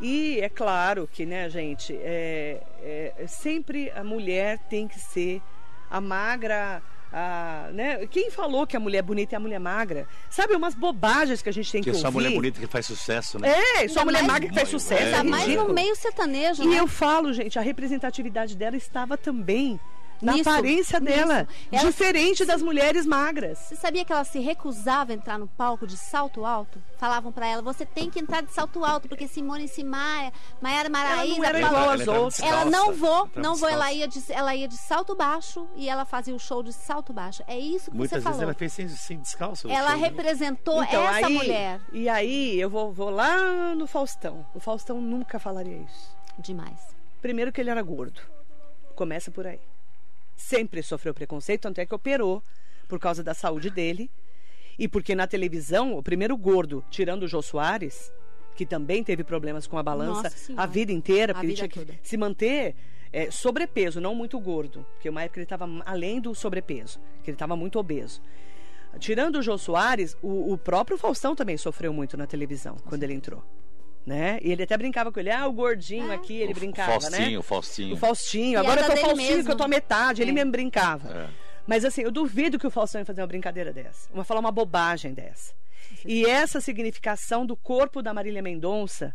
E 0.00 0.38
é 0.40 0.48
claro 0.48 1.08
que, 1.12 1.26
né, 1.26 1.48
gente, 1.50 1.92
é, 2.00 2.62
é, 2.82 3.26
sempre 3.26 3.90
a 3.90 4.04
mulher 4.04 4.58
tem 4.70 4.86
que 4.86 4.98
ser 4.98 5.42
a 5.90 6.00
magra. 6.00 6.80
A, 7.10 7.70
né? 7.72 8.06
Quem 8.06 8.30
falou 8.30 8.66
que 8.66 8.76
a 8.76 8.80
mulher 8.80 9.00
bonita 9.02 9.34
é 9.34 9.38
a 9.38 9.40
mulher 9.40 9.58
magra? 9.58 10.06
Sabe, 10.28 10.54
umas 10.54 10.74
bobagens 10.74 11.40
que 11.40 11.48
a 11.48 11.52
gente 11.52 11.72
tem 11.72 11.82
que, 11.82 11.90
Que 11.90 11.96
é 11.96 11.98
só 11.98 12.08
ouvir. 12.08 12.16
mulher 12.18 12.34
bonita 12.34 12.60
que 12.60 12.66
faz 12.66 12.84
sucesso, 12.84 13.38
né? 13.38 13.48
É, 13.50 13.88
só 13.88 14.00
Ainda 14.00 14.04
mulher 14.04 14.18
mais- 14.18 14.26
magra 14.32 14.48
que 14.50 14.54
faz 14.54 14.68
sucesso. 14.68 15.02
Ainda 15.04 15.16
é 15.16 15.22
mais 15.22 15.44
ridículo. 15.44 15.68
no 15.68 15.74
meio 15.74 15.96
sertanejo, 15.96 16.62
E 16.62 16.66
né? 16.66 16.78
eu 16.80 16.86
falo, 16.86 17.32
gente, 17.32 17.58
a 17.58 17.62
representatividade 17.62 18.54
dela 18.54 18.76
estava 18.76 19.16
também 19.16 19.80
na 20.20 20.32
Nisso, 20.32 20.50
aparência 20.50 21.00
dela, 21.00 21.42
nisso. 21.42 21.68
Ela- 21.72 21.84
diferente 21.90 22.44
das 22.44 22.60
mulheres 22.62 23.06
magras. 23.06 23.58
Você 23.58 23.76
sabia 23.76 24.04
que 24.04 24.12
ela 24.12 24.24
se 24.24 24.38
recusava 24.40 25.12
a 25.12 25.14
entrar 25.14 25.38
no 25.38 25.46
palco 25.46 25.86
de 25.86 25.96
salto 25.96 26.44
alto? 26.44 26.82
Falavam 26.98 27.30
pra 27.30 27.46
ela, 27.46 27.62
você 27.62 27.86
tem 27.86 28.10
que 28.10 28.18
entrar 28.18 28.42
de 28.42 28.52
salto 28.52 28.84
alto, 28.84 29.08
porque 29.08 29.28
Simone 29.28 29.68
Simaria, 29.68 30.32
Maiara 30.60 30.88
Maraíza... 30.88 31.36
não 31.38 31.44
era 31.44 31.60
igual 31.60 31.82
Ela 31.82 31.94
às 31.94 32.08
outras. 32.08 32.40
Ela 32.40 32.64
não 32.64 32.92
vou, 32.92 33.30
não 33.36 33.54
vou, 33.54 33.68
ela 33.68 33.92
ia, 33.92 34.08
de, 34.08 34.20
ela 34.32 34.54
ia 34.54 34.66
de 34.66 34.76
salto 34.76 35.14
baixo 35.14 35.68
e 35.76 35.88
ela 35.88 36.04
fazia 36.04 36.34
o 36.34 36.38
show 36.38 36.62
de 36.62 36.72
salto 36.72 37.12
baixo. 37.12 37.42
É 37.46 37.58
isso 37.58 37.90
que 37.90 37.96
Muitas 37.96 38.10
você 38.10 38.14
vezes 38.16 38.30
falou. 38.30 38.42
ela 38.42 38.54
fez 38.54 38.72
sem, 38.72 38.88
sem 38.88 39.18
descalço. 39.20 39.68
Ela 39.70 39.90
show, 39.92 39.98
né? 40.00 40.06
representou 40.06 40.82
Então, 40.82 41.02
essa 41.02 41.26
aí, 41.26 41.34
mulher. 41.34 41.80
E 41.92 42.08
aí 42.08 42.60
eu 42.60 42.68
vou, 42.68 42.92
vou 42.92 43.10
lá 43.10 43.74
no 43.74 43.86
Faustão. 43.86 44.44
O 44.54 44.58
Faustão 44.60 45.00
nunca 45.00 45.38
falaria 45.38 45.76
isso. 45.78 46.16
Demais. 46.38 46.78
Primeiro 47.22 47.52
que 47.52 47.60
ele 47.60 47.70
era 47.70 47.82
gordo. 47.82 48.20
Começa 48.94 49.30
por 49.30 49.46
aí. 49.46 49.60
Sempre 50.38 50.82
sofreu 50.84 51.12
preconceito, 51.12 51.62
tanto 51.62 51.80
é 51.80 51.84
que 51.84 51.92
operou 51.94 52.42
por 52.86 53.00
causa 53.00 53.24
da 53.24 53.34
saúde 53.34 53.70
dele. 53.70 54.08
E 54.78 54.86
porque 54.86 55.12
na 55.14 55.26
televisão, 55.26 55.98
o 55.98 56.02
primeiro 56.02 56.36
gordo, 56.36 56.84
tirando 56.88 57.24
o 57.24 57.28
Jô 57.28 57.42
Soares, 57.42 58.12
que 58.54 58.64
também 58.64 59.02
teve 59.02 59.24
problemas 59.24 59.66
com 59.66 59.76
a 59.76 59.82
balança 59.82 60.32
a 60.56 60.64
vida 60.64 60.92
inteira, 60.92 61.32
A 61.32 61.34
porque 61.34 61.46
ele 61.46 61.54
vida 61.54 61.68
tinha 61.68 61.68
que 61.68 61.92
toda. 61.92 61.98
se 62.00 62.16
manter 62.16 62.76
é, 63.12 63.30
sobrepeso, 63.32 64.00
não 64.00 64.14
muito 64.14 64.38
gordo. 64.38 64.86
Porque 64.94 65.08
uma 65.10 65.22
época 65.24 65.40
ele 65.40 65.44
estava 65.44 65.68
além 65.84 66.20
do 66.20 66.32
sobrepeso, 66.34 67.00
que 67.24 67.30
ele 67.30 67.34
estava 67.34 67.56
muito 67.56 67.76
obeso. 67.78 68.22
Tirando 69.00 69.36
o 69.36 69.42
Jô 69.42 69.58
Soares, 69.58 70.16
o, 70.22 70.52
o 70.52 70.56
próprio 70.56 70.96
Faustão 70.96 71.34
também 71.34 71.56
sofreu 71.56 71.92
muito 71.92 72.16
na 72.16 72.26
televisão 72.26 72.76
quando 72.84 73.02
ele 73.02 73.14
entrou. 73.14 73.42
Né? 74.06 74.38
E 74.42 74.50
ele 74.52 74.62
até 74.62 74.76
brincava 74.76 75.12
com 75.12 75.20
ele, 75.20 75.30
ah, 75.30 75.46
o 75.46 75.52
gordinho 75.52 76.10
aqui, 76.10 76.36
ele 76.40 76.54
brincava, 76.54 76.92
Faustinho, 76.98 77.38
né? 77.38 77.42
Faustinho. 77.42 77.94
O 77.94 77.96
Faustinho. 77.98 78.52
E 78.52 78.56
Agora 78.56 78.80
eu 78.80 78.86
tô 78.86 78.96
Faustinho, 78.96 79.16
mesmo. 79.16 79.44
que 79.44 79.50
eu 79.50 79.56
tô 79.56 79.64
a 79.64 79.68
metade. 79.68 80.22
Ele 80.22 80.30
É. 80.30 80.34
mesmo 80.34 80.50
brincava. 80.50 81.08
É. 81.10 81.28
Mas 81.66 81.84
assim, 81.84 82.00
eu 82.00 82.10
duvido 82.10 82.58
que 82.58 82.66
o 82.66 82.70
Faustão 82.70 83.00
ia 83.00 83.04
fazer 83.04 83.20
uma 83.20 83.26
brincadeira 83.26 83.70
dessa. 83.72 84.08
Uma 84.12 84.24
falar 84.24 84.40
uma 84.40 84.50
bobagem 84.50 85.12
dessa. 85.12 85.52
E 86.06 86.24
essa 86.24 86.60
significação 86.60 87.44
do 87.44 87.54
corpo 87.56 88.00
da 88.00 88.14
Marília 88.14 88.40
Mendonça 88.40 89.14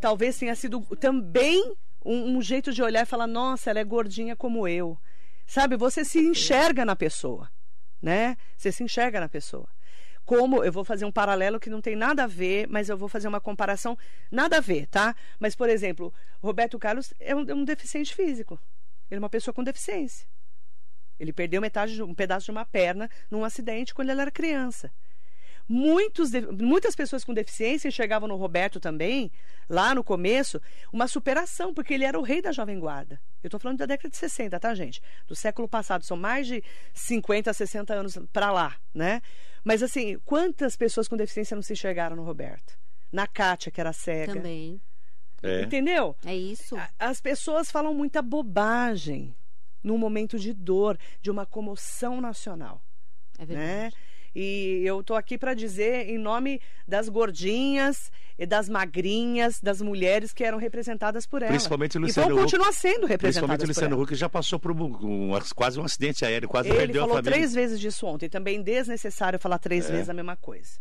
talvez 0.00 0.38
tenha 0.38 0.54
sido 0.54 0.80
também 1.00 1.74
um, 2.04 2.36
um 2.36 2.42
jeito 2.42 2.72
de 2.72 2.82
olhar 2.82 3.02
e 3.02 3.06
falar: 3.06 3.26
nossa, 3.26 3.70
ela 3.70 3.80
é 3.80 3.84
gordinha 3.84 4.36
como 4.36 4.68
eu. 4.68 4.96
Sabe? 5.46 5.76
Você 5.76 6.04
se 6.04 6.20
enxerga 6.20 6.84
na 6.84 6.94
pessoa, 6.94 7.50
né? 8.00 8.36
Você 8.56 8.70
se 8.70 8.84
enxerga 8.84 9.18
na 9.18 9.28
pessoa. 9.28 9.68
Como 10.24 10.64
eu 10.64 10.72
vou 10.72 10.84
fazer 10.84 11.04
um 11.04 11.12
paralelo 11.12 11.60
que 11.60 11.68
não 11.68 11.80
tem 11.80 11.94
nada 11.94 12.24
a 12.24 12.26
ver, 12.26 12.66
mas 12.68 12.88
eu 12.88 12.96
vou 12.96 13.08
fazer 13.08 13.28
uma 13.28 13.40
comparação 13.40 13.96
nada 14.30 14.56
a 14.56 14.60
ver, 14.60 14.86
tá? 14.86 15.14
Mas 15.38 15.54
por 15.54 15.68
exemplo, 15.68 16.12
Roberto 16.42 16.78
Carlos 16.78 17.12
é 17.20 17.34
um, 17.34 17.48
é 17.48 17.54
um 17.54 17.64
deficiente 17.64 18.14
físico. 18.14 18.58
Ele 19.10 19.18
é 19.18 19.18
uma 19.18 19.30
pessoa 19.30 19.54
com 19.54 19.62
deficiência. 19.62 20.26
Ele 21.18 21.32
perdeu 21.32 21.60
metade 21.60 21.94
de 21.94 22.02
um 22.02 22.14
pedaço 22.14 22.46
de 22.46 22.50
uma 22.50 22.64
perna 22.64 23.08
num 23.30 23.44
acidente 23.44 23.94
quando 23.94 24.10
ele 24.10 24.20
era 24.20 24.30
criança. 24.30 24.90
Muitos, 25.66 26.30
muitas 26.60 26.94
pessoas 26.94 27.24
com 27.24 27.32
deficiência 27.32 27.88
enxergavam 27.88 28.28
no 28.28 28.36
Roberto 28.36 28.78
também, 28.78 29.32
lá 29.68 29.94
no 29.94 30.04
começo, 30.04 30.60
uma 30.92 31.08
superação, 31.08 31.72
porque 31.72 31.94
ele 31.94 32.04
era 32.04 32.18
o 32.18 32.22
rei 32.22 32.42
da 32.42 32.52
Jovem 32.52 32.78
Guarda. 32.78 33.20
Eu 33.42 33.48
estou 33.48 33.58
falando 33.58 33.78
da 33.78 33.86
década 33.86 34.10
de 34.10 34.16
60, 34.16 34.60
tá, 34.60 34.74
gente? 34.74 35.00
Do 35.26 35.34
século 35.34 35.66
passado, 35.66 36.04
são 36.04 36.16
mais 36.16 36.46
de 36.46 36.62
50, 36.92 37.52
60 37.52 37.94
anos 37.94 38.18
para 38.32 38.50
lá, 38.52 38.76
né? 38.92 39.22
Mas, 39.62 39.82
assim, 39.82 40.18
quantas 40.24 40.76
pessoas 40.76 41.08
com 41.08 41.16
deficiência 41.16 41.54
não 41.54 41.62
se 41.62 41.72
enxergaram 41.72 42.14
no 42.14 42.24
Roberto? 42.24 42.78
Na 43.10 43.26
Kátia, 43.26 43.72
que 43.72 43.80
era 43.80 43.92
cega. 43.92 44.34
Também. 44.34 44.80
É. 45.42 45.62
Entendeu? 45.62 46.14
É 46.24 46.34
isso. 46.34 46.76
As 46.98 47.20
pessoas 47.20 47.70
falam 47.70 47.94
muita 47.94 48.20
bobagem 48.20 49.34
num 49.82 49.98
momento 49.98 50.38
de 50.38 50.52
dor, 50.52 50.98
de 51.20 51.30
uma 51.30 51.44
comoção 51.44 52.20
nacional. 52.20 52.82
É 53.38 53.44
né? 53.46 53.90
E 54.34 54.82
eu 54.84 55.00
estou 55.00 55.16
aqui 55.16 55.38
para 55.38 55.54
dizer 55.54 56.08
em 56.08 56.18
nome 56.18 56.60
das 56.88 57.08
gordinhas 57.08 58.10
e 58.38 58.44
das 58.44 58.68
magrinhas, 58.68 59.60
das 59.60 59.80
mulheres 59.80 60.32
que 60.32 60.42
eram 60.42 60.58
representadas 60.58 61.24
por 61.24 61.40
ela. 61.42 61.52
Principalmente 61.52 61.96
o 61.96 62.00
E 62.00 62.02
Luciano 62.06 62.28
vão 62.30 62.38
Huck. 62.38 62.44
continuar 62.44 62.72
sendo 62.72 63.06
representadas 63.06 63.18
Principalmente 63.20 63.64
o 63.64 63.68
Luciano. 63.68 64.02
Huck 64.02 64.14
já 64.16 64.28
passou 64.28 64.58
por 64.58 64.72
um, 64.72 64.84
um- 64.84 65.38
quase 65.54 65.78
um 65.78 65.84
acidente 65.84 66.24
aéreo, 66.24 66.48
quase 66.48 66.68
Ele 66.68 66.78
perdeu 66.78 67.02
a 67.02 67.04
falou 67.04 67.16
família. 67.16 67.32
três 67.38 67.54
vezes 67.54 67.78
disso 67.78 68.06
ontem. 68.06 68.28
Também 68.28 68.60
desnecessário 68.60 69.38
falar 69.38 69.58
três 69.58 69.88
É. 69.88 69.92
vezes 69.92 70.08
a 70.08 70.14
mesma 70.14 70.34
coisa. 70.36 70.80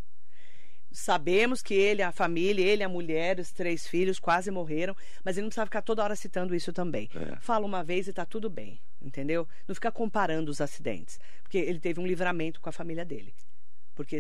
Sabemos 0.96 1.62
que 1.64 1.74
ele, 1.74 2.04
a 2.04 2.12
família, 2.12 2.64
ele, 2.64 2.84
a 2.84 2.88
mulher, 2.88 3.40
os 3.40 3.52
três 3.52 3.88
filhos 3.88 4.20
quase 4.20 4.52
morreram, 4.52 4.96
mas 5.26 5.36
ele 5.36 5.44
não 5.46 5.50
precisa 5.50 5.66
ficar 5.66 5.82
toda 5.82 6.04
hora 6.04 6.16
citando 6.16 6.54
isso 6.54 6.72
também. 6.72 7.10
É. 7.16 7.36
Fala 7.42 7.66
uma 7.66 7.84
vez 7.84 8.08
e 8.08 8.14
tá 8.14 8.26
tudo 8.26 8.48
bem, 8.50 8.80
entendeu? 9.02 9.48
Não 9.68 9.74
fica 9.74 9.92
comparando 9.92 10.52
os 10.52 10.62
acidentes, 10.62 11.20
porque 11.42 11.58
ele 11.58 11.80
teve 11.80 12.00
um 12.00 12.06
livramento 12.06 12.62
com 12.62 12.70
a 12.70 12.72
família 12.72 13.04
dele. 13.04 13.34
Porque 13.96 14.20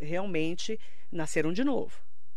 realmente 0.00 0.78
nasceram 1.10 1.52
de 1.52 1.62
novo. 1.64 1.94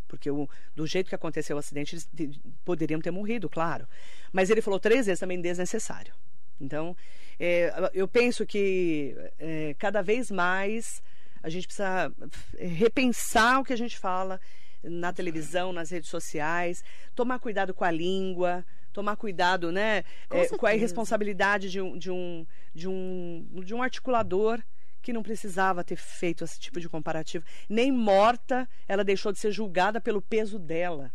Porque 0.08 0.30
o- 0.30 0.48
do 0.76 0.86
jeito 0.86 1.10
que 1.10 1.16
aconteceu 1.16 1.56
o 1.56 1.60
acidente, 1.60 1.96
eles 1.96 2.08
de- 2.14 2.40
poderiam 2.66 3.00
ter 3.02 3.12
morrido, 3.12 3.50
claro. 3.50 3.88
Mas 4.32 4.50
ele 4.50 4.62
falou 4.62 4.80
três 4.80 5.06
vezes 5.06 5.20
também 5.20 5.42
desnecessário. 5.42 6.14
Então, 6.60 6.96
é, 7.40 7.74
eu 7.94 8.08
penso 8.08 8.46
que 8.46 9.16
é, 9.40 9.74
cada 9.80 10.02
vez 10.02 10.30
mais 10.30 11.02
a 11.44 11.50
gente 11.50 11.68
precisa 11.68 12.12
é, 12.58 12.66
repensar 12.66 13.60
o 13.60 13.64
que 13.64 13.74
a 13.74 13.78
gente 13.78 13.98
fala 13.98 14.40
na 14.84 15.14
televisão, 15.14 15.72
nas 15.72 15.92
redes 15.92 16.10
sociais, 16.10 16.84
tomar 17.16 17.40
cuidado 17.40 17.74
com 17.74 17.84
a 17.84 17.92
língua, 17.92 18.66
tomar 18.92 19.16
cuidado 19.16 19.72
né, 19.72 20.04
Com 20.28 20.38
é, 20.38 20.48
com 20.48 20.66
a 20.66 20.76
irresponsabilidade 20.76 21.70
de 21.70 21.80
um, 21.80 21.98
de, 21.98 22.12
um, 22.12 22.46
de, 22.74 22.88
um, 22.88 23.62
de 23.64 23.74
um 23.74 23.82
articulador 23.82 24.62
que 25.02 25.14
não 25.14 25.24
precisava 25.24 25.84
ter 25.84 25.96
feito 25.96 26.44
esse 26.44 26.60
tipo 26.60 26.80
de 26.80 26.88
comparativo. 26.88 27.44
Nem 27.68 27.92
morta, 27.92 28.70
ela 28.88 29.04
deixou 29.04 29.32
de 29.32 29.40
ser 29.40 29.52
julgada 29.52 30.00
pelo 30.00 30.22
peso 30.22 30.60
dela. 30.60 31.12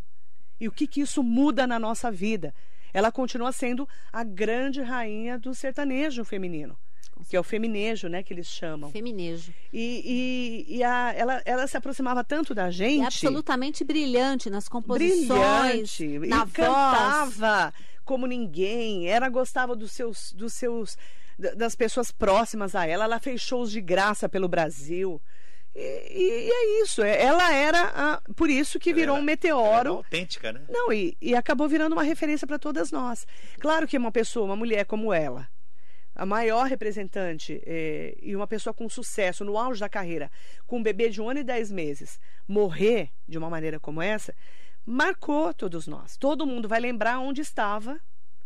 E 0.58 0.66
o 0.66 0.72
que, 0.72 0.86
que 0.86 1.00
isso 1.00 1.22
muda 1.22 1.66
na 1.66 1.78
nossa 1.78 2.10
vida? 2.10 2.54
Ela 2.92 3.12
continua 3.12 3.52
sendo 3.52 3.88
a 4.12 4.24
grande 4.24 4.80
rainha 4.80 5.38
do 5.38 5.54
sertanejo 5.54 6.24
feminino, 6.24 6.76
que 7.28 7.36
é 7.36 7.40
o 7.40 7.42
feminejo, 7.44 8.08
né, 8.08 8.22
que 8.22 8.32
eles 8.32 8.46
chamam. 8.46 8.90
Feminejo. 8.90 9.52
E, 9.72 10.64
e, 10.68 10.76
e 10.76 10.82
a- 10.84 11.12
ela, 11.16 11.42
ela 11.44 11.66
se 11.66 11.76
aproximava 11.76 12.22
tanto 12.22 12.54
da 12.54 12.70
gente. 12.70 12.98
E 12.98 13.02
é 13.02 13.06
absolutamente 13.06 13.84
brilhante 13.84 14.48
nas 14.50 14.68
composições, 14.68 15.96
brilhante. 15.98 16.28
na 16.28 16.36
e 16.36 16.38
voz. 16.40 16.52
cantava 16.52 17.74
como 18.04 18.26
ninguém. 18.26 19.08
Ela 19.08 19.28
gostava 19.28 19.74
dos 19.74 19.92
seus, 19.92 20.32
dos 20.32 20.52
seus, 20.52 20.96
da- 21.38 21.54
das 21.54 21.74
pessoas 21.74 22.10
próximas 22.10 22.74
a 22.74 22.86
ela. 22.86 23.04
Ela 23.04 23.18
fez 23.18 23.40
shows 23.40 23.70
de 23.70 23.80
graça 23.80 24.28
pelo 24.28 24.48
Brasil. 24.48 25.20
E, 25.74 25.80
e- 25.80 26.46
e 26.46 26.50
é 26.50 26.82
isso. 26.82 27.02
é- 27.02 27.20
Ela 27.22 27.52
era 27.52 27.82
a- 27.94 28.22
por 28.34 28.48
isso 28.48 28.78
que 28.78 28.94
virou 28.94 29.16
um 29.18 29.22
meteoro. 29.22 29.94
autêntica, 29.96 30.52
né? 30.52 30.60
Não, 30.68 30.90
e, 30.92 31.16
e 31.20 31.34
acabou 31.34 31.68
virando 31.68 31.92
uma 31.92 32.02
referência 32.02 32.46
para 32.46 32.58
todas 32.58 32.90
nós. 32.90 33.26
Claro 33.58 33.86
que 33.86 33.98
uma 33.98 34.10
pessoa, 34.12 34.46
uma 34.46 34.56
mulher 34.56 34.86
como 34.86 35.12
ela, 35.12 35.46
a 36.16 36.24
maior 36.26 36.66
representante 36.66 37.62
eh, 37.66 38.16
e 38.22 38.34
uma 38.34 38.46
pessoa 38.46 38.72
com 38.74 38.88
sucesso 38.88 39.44
no 39.44 39.56
auge 39.58 39.78
da 39.80 39.88
carreira, 39.88 40.30
com 40.66 40.78
um 40.78 40.82
bebê 40.82 41.08
de 41.10 41.20
um 41.20 41.28
ano 41.28 41.40
e 41.40 41.44
dez 41.44 41.70
meses, 41.70 42.18
morrer 42.48 43.10
de 43.28 43.36
uma 43.38 43.50
maneira 43.50 43.78
como 43.78 44.00
essa, 44.02 44.34
marcou 44.84 45.52
todos 45.52 45.86
nós. 45.86 46.16
Todo 46.16 46.46
mundo 46.46 46.68
vai 46.68 46.80
lembrar 46.80 47.18
onde 47.18 47.40
estava 47.40 48.00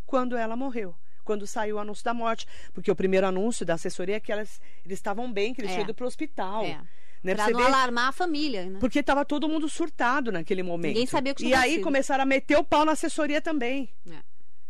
quando 0.06 0.36
ela 0.36 0.56
morreu. 0.56 0.94
Quando 1.24 1.46
saiu 1.46 1.76
o 1.76 1.78
anúncio 1.78 2.04
da 2.04 2.12
morte. 2.14 2.46
Porque 2.72 2.90
o 2.90 2.96
primeiro 2.96 3.26
anúncio 3.26 3.64
da 3.64 3.74
assessoria 3.74 4.16
é 4.16 4.20
que 4.20 4.32
elas, 4.32 4.60
eles 4.84 4.98
estavam 4.98 5.30
bem, 5.32 5.54
que 5.54 5.60
eles 5.60 5.70
É. 5.70 5.74
tinham 5.74 5.84
ido 5.84 5.94
para 5.94 6.04
o 6.04 6.08
hospital. 6.08 6.64
É. 6.64 6.80
Né? 7.22 7.34
Pra 7.34 7.44
Pra 7.44 7.52
não 7.52 7.60
ver- 7.60 7.66
alarmar 7.66 8.08
a 8.08 8.12
família, 8.12 8.64
né? 8.64 8.78
porque 8.80 8.98
estava 8.98 9.24
todo 9.24 9.48
mundo 9.48 9.68
surtado 9.68 10.32
naquele 10.32 10.62
momento. 10.62 10.94
Ninguém 10.94 11.06
sabia 11.06 11.32
o 11.32 11.36
que 11.36 11.42
E 11.42 11.46
tinha 11.48 11.58
aí 11.58 11.62
acontecido. 11.64 11.84
começaram 11.84 12.22
a 12.22 12.26
meter 12.26 12.56
o 12.56 12.64
pau 12.64 12.84
na 12.84 12.92
assessoria 12.92 13.40
também. 13.42 13.90
É. 14.10 14.16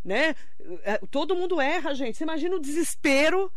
Né? 0.05 0.35
É, 0.85 0.99
Todo 1.11 1.35
mundo 1.37 1.61
erra, 1.61 1.95
gente. 1.95 2.17
Você 2.17 2.25
imagina 2.25 2.57
o 2.57 2.61
desespero. 2.61 3.53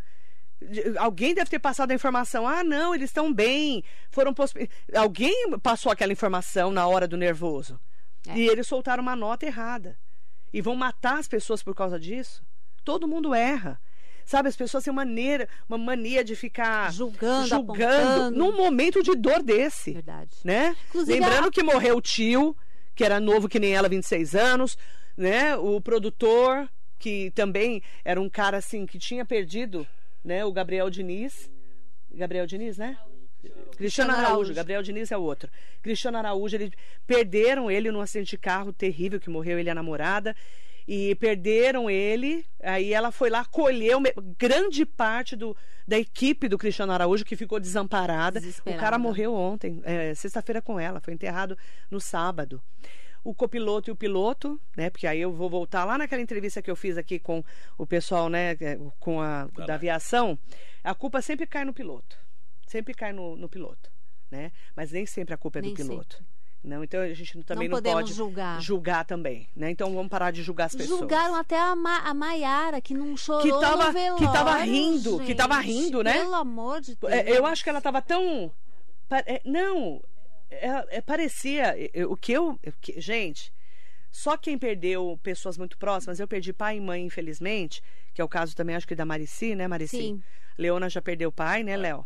de- 0.62 0.98
Alguém 0.98 1.34
deve 1.34 1.50
ter 1.50 1.60
passado 1.60 1.92
a 1.92 1.96
informação. 1.96 2.48
Ah, 2.48 2.64
não, 2.64 2.94
eles 2.96 3.10
estão 3.10 3.34
bem. 3.34 3.84
Foram 4.12 4.34
hospi- 4.38 4.70
Alguém 4.96 5.52
passou 5.62 5.92
aquela 5.92 6.14
informação 6.14 6.72
na 6.72 6.88
hora 6.88 7.08
do 7.08 7.18
nervoso. 7.18 7.80
É. 8.28 8.38
E 8.38 8.48
eles 8.48 8.68
soltaram 8.68 9.02
uma 9.04 9.16
nota 9.16 9.46
errada. 9.46 9.98
E 10.54 10.62
vão 10.62 10.76
matar 10.76 11.18
as 11.20 11.28
pessoas 11.28 11.62
por 11.64 11.74
causa 11.76 12.00
disso? 12.00 12.44
Todo 12.84 13.08
mundo 13.08 13.34
erra. 13.34 13.80
Sabe, 14.26 14.48
as 14.48 14.56
pessoas 14.56 14.86
têm 14.86 14.94
maneira, 14.94 15.50
uma 15.68 15.78
mania 15.78 16.24
de 16.24 16.34
ficar 16.34 16.94
Julgando, 16.94 17.48
julgando 17.48 17.94
apontando. 18.22 18.38
num 18.38 18.56
momento 18.56 19.04
de 19.04 19.16
dor 19.16 19.44
desse. 19.44 19.92
Verdade. 19.94 20.38
Né? 20.46 20.74
Inclusive, 20.88 21.20
Lembrando 21.20 21.48
a- 21.50 21.52
que 21.52 21.62
morreu 21.62 21.98
o 21.98 22.02
tio, 22.02 22.56
que 22.96 23.04
era 23.04 23.20
novo 23.20 23.50
que 23.50 23.60
nem 23.60 23.74
ela, 23.76 23.90
26 23.90 24.34
anos, 24.34 24.78
né? 25.18 25.56
O 25.56 25.80
produtor, 25.82 26.70
que 27.00 27.32
também 27.32 27.82
era 28.04 28.20
um 28.20 28.30
cara 28.30 28.58
assim 28.58 28.86
que 28.86 28.98
tinha 28.98 29.26
perdido, 29.26 29.88
né, 30.24 30.46
o 30.46 30.52
Gabriel 30.52 30.90
Diniz. 30.90 31.52
Gabriel 32.14 32.46
Diniz, 32.46 32.78
né? 32.78 32.98
Cristiano 33.76 34.12
Araújo. 34.12 34.28
Araújo. 34.28 34.54
Gabriel 34.54 34.84
Diniz 34.84 35.12
é 35.12 35.18
o 35.18 35.22
outro. 35.22 35.50
Cristiano 35.82 36.18
Araújo, 36.18 36.56
eles 36.56 36.72
perderam 37.06 37.70
ele 37.70 37.92
num 37.92 38.00
acidente 38.00 38.32
de 38.32 38.38
carro 38.38 38.72
terrível 38.72 39.20
que 39.20 39.30
morreu 39.30 39.60
ele 39.60 39.70
e 39.70 39.72
a 39.72 39.76
namorada. 39.76 40.36
E 40.88 41.16
perderam 41.16 41.90
ele, 41.90 42.46
aí 42.62 42.94
ela 42.94 43.10
foi 43.10 43.30
lá, 43.30 43.46
colheu 43.46 44.02
grande 44.38 44.86
parte 44.86 45.34
do, 45.34 45.56
da 45.88 45.98
equipe 45.98 46.50
do 46.50 46.58
Cristiano 46.58 46.92
Araújo, 46.92 47.24
que 47.24 47.38
ficou 47.38 47.58
desamparada. 47.58 48.42
O 48.66 48.76
cara 48.76 48.98
morreu 48.98 49.34
ontem, 49.34 49.82
é, 49.86 50.14
sexta-feira 50.14 50.62
com 50.62 50.78
ela, 50.78 51.00
foi 51.00 51.14
enterrado 51.14 51.58
no 51.90 52.02
sábado. 52.02 52.62
O 53.24 53.34
copiloto 53.34 53.90
e 53.90 53.92
o 53.94 53.96
piloto, 53.96 54.60
né? 54.76 54.90
Porque 54.90 55.08
aí 55.08 55.22
eu 55.22 55.32
vou 55.32 55.50
voltar 55.50 55.86
lá 55.86 55.98
naquela 55.98 56.22
entrevista 56.22 56.62
que 56.62 56.70
eu 56.70 56.76
fiz 56.76 56.98
aqui 56.98 57.18
com 57.20 57.44
o 57.78 57.86
pessoal, 57.88 58.28
né? 58.30 58.52
é, 58.60 58.78
Com 59.00 59.22
a 59.22 59.46
da 59.66 59.76
aviação. 59.76 60.38
A 60.84 60.94
culpa 60.94 61.22
sempre 61.22 61.46
cai 61.48 61.64
no 61.64 61.74
piloto. 61.74 62.18
Sempre 62.68 62.94
cai 62.94 63.14
no, 63.14 63.36
no 63.38 63.48
piloto, 63.48 63.90
né? 64.30 64.52
Mas 64.76 64.92
nem 64.92 65.06
sempre 65.06 65.34
a 65.34 65.38
culpa 65.38 65.60
é 65.60 65.62
do 65.62 65.68
Nem 65.68 65.76
piloto. 65.76 66.24
Não, 66.64 66.82
então 66.82 67.02
a 67.02 67.14
gente 67.14 67.44
também 67.44 67.68
não, 67.68 67.76
podemos 67.78 68.02
pode 68.02 68.14
julgar. 68.14 68.62
julgar 68.62 69.06
também, 69.06 69.50
né? 69.54 69.70
Então 69.70 69.94
vamos 69.94 70.10
parar 70.10 70.32
de 70.32 70.42
julgar 70.42 70.66
as 70.66 70.76
pessoas. 70.76 71.00
Julgaram 71.00 71.36
até 71.36 71.58
a, 71.60 71.76
Ma 71.76 71.98
a 72.00 72.14
Maiara, 72.14 72.80
que 72.80 72.94
não 72.94 73.18
chorou 73.18 73.42
Que 73.42 73.50
tava- 73.52 73.88
no 73.88 73.92
velório, 73.94 74.26
que 74.28 74.34
tava 74.34 74.58
rindo, 74.60 75.20
que 75.20 75.36
tava 75.36 75.62
gente. 75.62 75.66
rindo, 75.74 76.02
né? 76.04 76.14
Pelo 76.20 76.36
amor 76.36 76.80
de 76.80 76.96
Deus. 76.96 77.12
É, 77.12 77.38
eu 77.38 77.46
acho 77.46 77.64
que 77.64 77.70
ela 77.70 77.80
estava 77.80 78.02
tão. 78.02 78.50
é, 79.12 79.42
Não, 79.46 80.02
é, 80.62 80.86
é, 80.98 81.02
parecia. 81.02 81.76
é, 81.94 82.06
o 82.06 82.16
que 82.16 82.32
eu. 82.32 82.60
que- 82.82 83.00
gente, 83.00 83.52
só 84.12 84.38
quem 84.38 84.58
perdeu 84.58 85.20
pessoas 85.24 85.58
muito 85.58 85.78
próximas, 85.78 86.20
eu 86.20 86.28
perdi 86.28 86.54
pai 86.54 86.78
e 86.78 86.82
mãe, 86.82 87.04
infelizmente, 87.06 87.82
que 88.14 88.22
é 88.22 88.24
o 88.24 88.30
caso 88.30 88.56
também, 88.56 88.76
acho 88.76 88.88
que 88.88 88.96
da 88.96 89.06
Marici, 89.06 89.56
né, 89.56 89.68
Marici? 89.68 89.98
Sim. 89.98 90.24
Leona 90.58 90.90
já 90.90 91.02
perdeu 91.02 91.30
o 91.30 91.32
pai, 91.32 91.64
né, 91.64 91.76
Léo? 91.76 92.06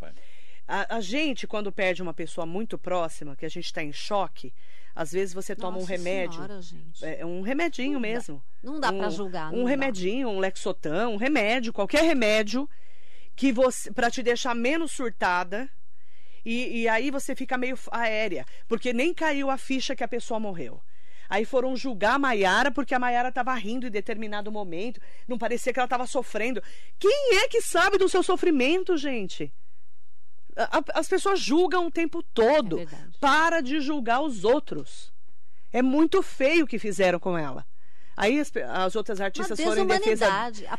A, 0.68 0.96
a 0.98 1.02
gente, 1.02 1.46
quando 1.48 1.72
perde 1.72 2.02
uma 2.02 2.14
pessoa 2.14 2.46
muito 2.46 2.78
próxima, 2.78 3.36
que 3.36 3.46
a 3.46 3.50
gente 3.50 3.66
está 3.66 3.84
em 3.84 3.92
choque, 3.94 4.54
às 4.96 5.12
vezes 5.12 5.34
você 5.34 5.56
toma 5.56 5.78
um 5.78 5.82
Nossa 5.82 5.92
remédio. 5.92 6.34
Senhora, 6.36 6.62
gente. 6.62 7.06
É 7.06 7.26
um 7.26 7.42
remedinho 7.42 8.00
mesmo. 8.00 8.44
Não 8.64 8.80
dá 8.80 8.90
um, 8.90 8.98
pra 8.98 9.10
julgar. 9.10 9.54
Um 9.54 9.58
não 9.58 9.64
dá. 9.66 9.70
remedinho, 9.70 10.30
um 10.30 10.40
Lexotan, 10.40 11.10
um 11.10 11.18
remédio, 11.18 11.72
qualquer 11.72 12.04
remédio 12.04 12.70
que 13.36 13.52
você 13.52 13.92
para 13.92 14.10
te 14.10 14.24
deixar 14.24 14.56
menos 14.56 14.92
surtada 14.92 15.70
E, 16.48 16.84
e 16.84 16.88
aí 16.88 17.12
você 17.12 17.36
fica 17.36 17.58
meio 17.58 17.78
aérea, 17.92 18.46
porque 18.70 18.94
nem 18.94 19.14
caiu 19.14 19.50
a 19.50 19.58
ficha 19.58 19.94
que 19.94 20.04
a 20.04 20.08
pessoa 20.08 20.40
morreu. 20.40 20.82
Aí 21.30 21.44
foram 21.44 21.76
julgar 21.76 22.14
a 22.14 22.20
Maiara 22.20 22.72
porque 22.72 22.96
a 22.96 23.00
Maiara 23.00 23.28
estava 23.28 23.54
rindo 23.54 23.86
em 23.86 23.92
determinado 23.92 24.50
momento. 24.50 25.02
Não 25.28 25.38
parecia 25.38 25.74
que 25.74 25.80
ela 25.80 25.88
estava 25.88 26.08
sofrendo. 26.08 26.64
Quem 26.98 27.36
é 27.40 27.50
que 27.50 27.60
sabe 27.60 27.98
do 27.98 28.08
seu 28.08 28.24
sofrimento, 28.24 28.96
gente? 28.96 29.52
As 30.94 31.10
pessoas 31.10 31.42
julgam 31.42 31.88
o 31.88 31.92
tempo 31.92 32.24
todo. 32.24 32.80
É 32.80 32.88
Para 33.20 33.60
de 33.60 33.82
julgar 33.82 34.22
os 34.22 34.46
outros. 34.46 35.12
É 35.74 35.82
muito 35.82 36.24
feio 36.24 36.64
o 36.64 36.68
que 36.68 36.80
fizeram 36.80 37.20
com 37.20 37.38
ela. 37.38 37.66
Aí 38.18 38.40
as, 38.40 38.52
as 38.68 38.96
outras 38.96 39.22
artistas 39.22 39.62
foram 39.62 39.84
em 39.84 39.86
defesa. 39.86 40.26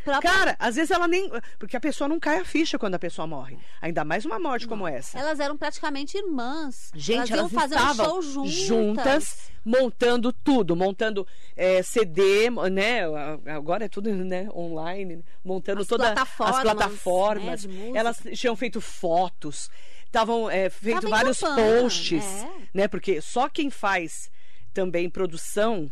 Própria... 0.05 0.21
Cara, 0.21 0.57
às 0.59 0.75
vezes 0.75 0.91
ela 0.91 1.07
nem. 1.07 1.31
Porque 1.57 1.77
a 1.77 1.81
pessoa 1.81 2.09
não 2.09 2.19
cai 2.19 2.41
a 2.41 2.45
ficha 2.45 2.77
quando 2.77 2.97
a 2.97 2.99
pessoa 2.99 3.29
morre. 3.29 3.57
Ainda 3.81 4.05
mais 4.05 4.25
uma 4.25 4.41
morte 4.41 4.63
não. 4.63 4.71
como 4.71 4.89
essa. 4.89 5.17
Elas 5.17 5.39
eram 5.39 5.57
praticamente 5.57 6.19
irmãs. 6.19 6.91
Gente, 6.97 7.33
elas, 7.33 7.53
elas 7.53 7.71
estavam 7.71 8.21
show 8.21 8.45
juntas. 8.45 8.67
juntas. 8.67 9.53
montando 9.65 10.33
tudo, 10.33 10.75
montando 10.75 11.25
é, 11.57 11.81
CD, 11.81 12.51
né? 12.73 13.03
Agora 13.47 13.85
é 13.85 13.89
tudo 13.89 14.11
né, 14.13 14.49
online, 14.53 15.25
montando 15.45 15.87
todas 15.87 16.09
as 16.09 16.61
plataformas. 16.61 17.65
Né, 17.65 17.93
elas 17.95 18.21
tinham 18.35 18.57
feito 18.57 18.81
fotos, 18.81 19.71
estavam 20.07 20.51
é, 20.51 20.69
feito 20.69 21.03
Tava 21.03 21.09
vários 21.09 21.39
posts, 21.39 22.25
é. 22.25 22.51
né? 22.75 22.89
Porque 22.89 23.21
só 23.21 23.49
quem 23.49 23.71
faz 23.71 24.29
também 24.75 25.09
produção 25.09 25.89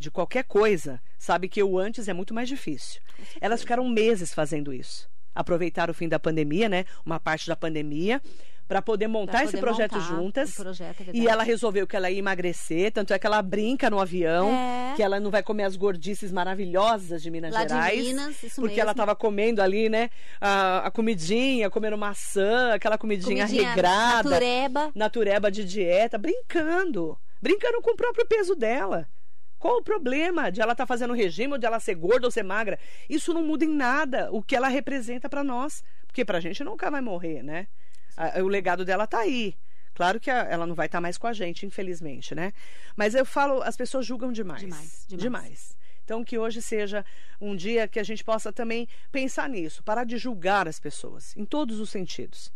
de 0.00 0.10
qualquer 0.10 0.44
coisa, 0.44 1.00
sabe 1.18 1.48
que 1.48 1.62
o 1.62 1.78
antes 1.78 2.08
é 2.08 2.12
muito 2.12 2.34
mais 2.34 2.48
difícil. 2.48 3.00
Elas 3.40 3.60
ficaram 3.60 3.88
meses 3.88 4.32
fazendo 4.34 4.72
isso. 4.72 5.08
Aproveitaram 5.34 5.92
o 5.92 5.94
fim 5.94 6.08
da 6.08 6.18
pandemia, 6.18 6.68
né? 6.68 6.84
Uma 7.04 7.20
parte 7.20 7.46
da 7.46 7.54
pandemia 7.54 8.20
para 8.70 8.80
poder 8.80 9.08
montar 9.08 9.32
pra 9.32 9.40
poder 9.40 9.48
esse 9.48 9.60
projeto 9.60 9.94
montar 9.96 10.06
juntas. 10.06 10.54
Projeto, 10.54 11.02
é 11.08 11.10
e 11.12 11.26
ela 11.26 11.42
resolveu 11.42 11.88
que 11.88 11.96
ela 11.96 12.08
ia 12.08 12.20
emagrecer, 12.20 12.92
tanto 12.92 13.12
é 13.12 13.18
que 13.18 13.26
ela 13.26 13.42
brinca 13.42 13.90
no 13.90 13.98
avião, 13.98 14.48
é. 14.48 14.94
que 14.94 15.02
ela 15.02 15.18
não 15.18 15.28
vai 15.28 15.42
comer 15.42 15.64
as 15.64 15.74
gordices 15.74 16.30
maravilhosas 16.30 17.20
de 17.20 17.32
Minas 17.32 17.52
Lá 17.52 17.62
Gerais. 17.62 17.98
De 18.00 18.08
Minas, 18.10 18.36
porque 18.54 18.68
mesmo. 18.68 18.80
ela 18.80 18.90
estava 18.92 19.16
comendo 19.16 19.60
ali, 19.60 19.88
né, 19.88 20.08
a, 20.40 20.86
a, 20.86 20.90
comidinha, 20.92 21.68
comendo 21.68 21.98
maçã, 21.98 22.72
aquela 22.72 22.96
comidinha, 22.96 23.44
comidinha 23.44 23.70
regrada. 23.70 24.30
Natureba. 24.30 24.92
Natureba 24.94 25.50
de 25.50 25.64
dieta, 25.64 26.16
brincando. 26.16 27.18
Brincando 27.42 27.82
com 27.82 27.90
o 27.90 27.96
próprio 27.96 28.24
peso 28.26 28.54
dela. 28.54 29.08
Qual 29.60 29.76
o 29.76 29.82
problema 29.82 30.50
de 30.50 30.62
ela 30.62 30.72
estar 30.72 30.84
tá 30.84 30.88
fazendo 30.88 31.12
regime, 31.12 31.52
ou 31.52 31.58
de 31.58 31.66
ela 31.66 31.78
ser 31.78 31.94
gorda 31.94 32.26
ou 32.26 32.30
ser 32.30 32.42
magra? 32.42 32.78
Isso 33.08 33.34
não 33.34 33.44
muda 33.44 33.62
em 33.62 33.68
nada 33.68 34.30
o 34.32 34.42
que 34.42 34.56
ela 34.56 34.68
representa 34.68 35.28
para 35.28 35.44
nós. 35.44 35.84
Porque 36.06 36.24
para 36.24 36.38
a 36.38 36.40
gente 36.40 36.64
nunca 36.64 36.90
vai 36.90 37.02
morrer, 37.02 37.42
né? 37.42 37.68
o 38.42 38.48
legado 38.48 38.84
dela 38.84 39.04
está 39.04 39.20
aí. 39.20 39.54
Claro 39.94 40.18
que 40.18 40.30
ela 40.30 40.66
não 40.66 40.74
vai 40.74 40.86
estar 40.86 40.96
tá 40.96 41.02
mais 41.02 41.18
com 41.18 41.26
a 41.26 41.32
gente, 41.32 41.66
infelizmente, 41.66 42.34
né? 42.34 42.52
Mas 42.96 43.14
eu 43.14 43.24
falo, 43.24 43.62
as 43.62 43.76
pessoas 43.76 44.06
julgam 44.06 44.32
demais. 44.32 44.60
Demais. 44.60 45.04
Demais. 45.06 45.22
demais. 45.22 45.76
Então, 46.04 46.24
que 46.24 46.38
hoje 46.38 46.62
seja 46.62 47.04
um 47.38 47.54
dia 47.54 47.86
que 47.86 48.00
a 48.00 48.02
gente 48.02 48.24
possa 48.24 48.52
também 48.52 48.88
pensar 49.12 49.48
nisso, 49.48 49.82
parar 49.82 50.04
de 50.04 50.16
julgar 50.16 50.66
as 50.66 50.80
pessoas, 50.80 51.36
em 51.36 51.44
todos 51.44 51.78
os 51.78 51.90
sentidos. 51.90 52.50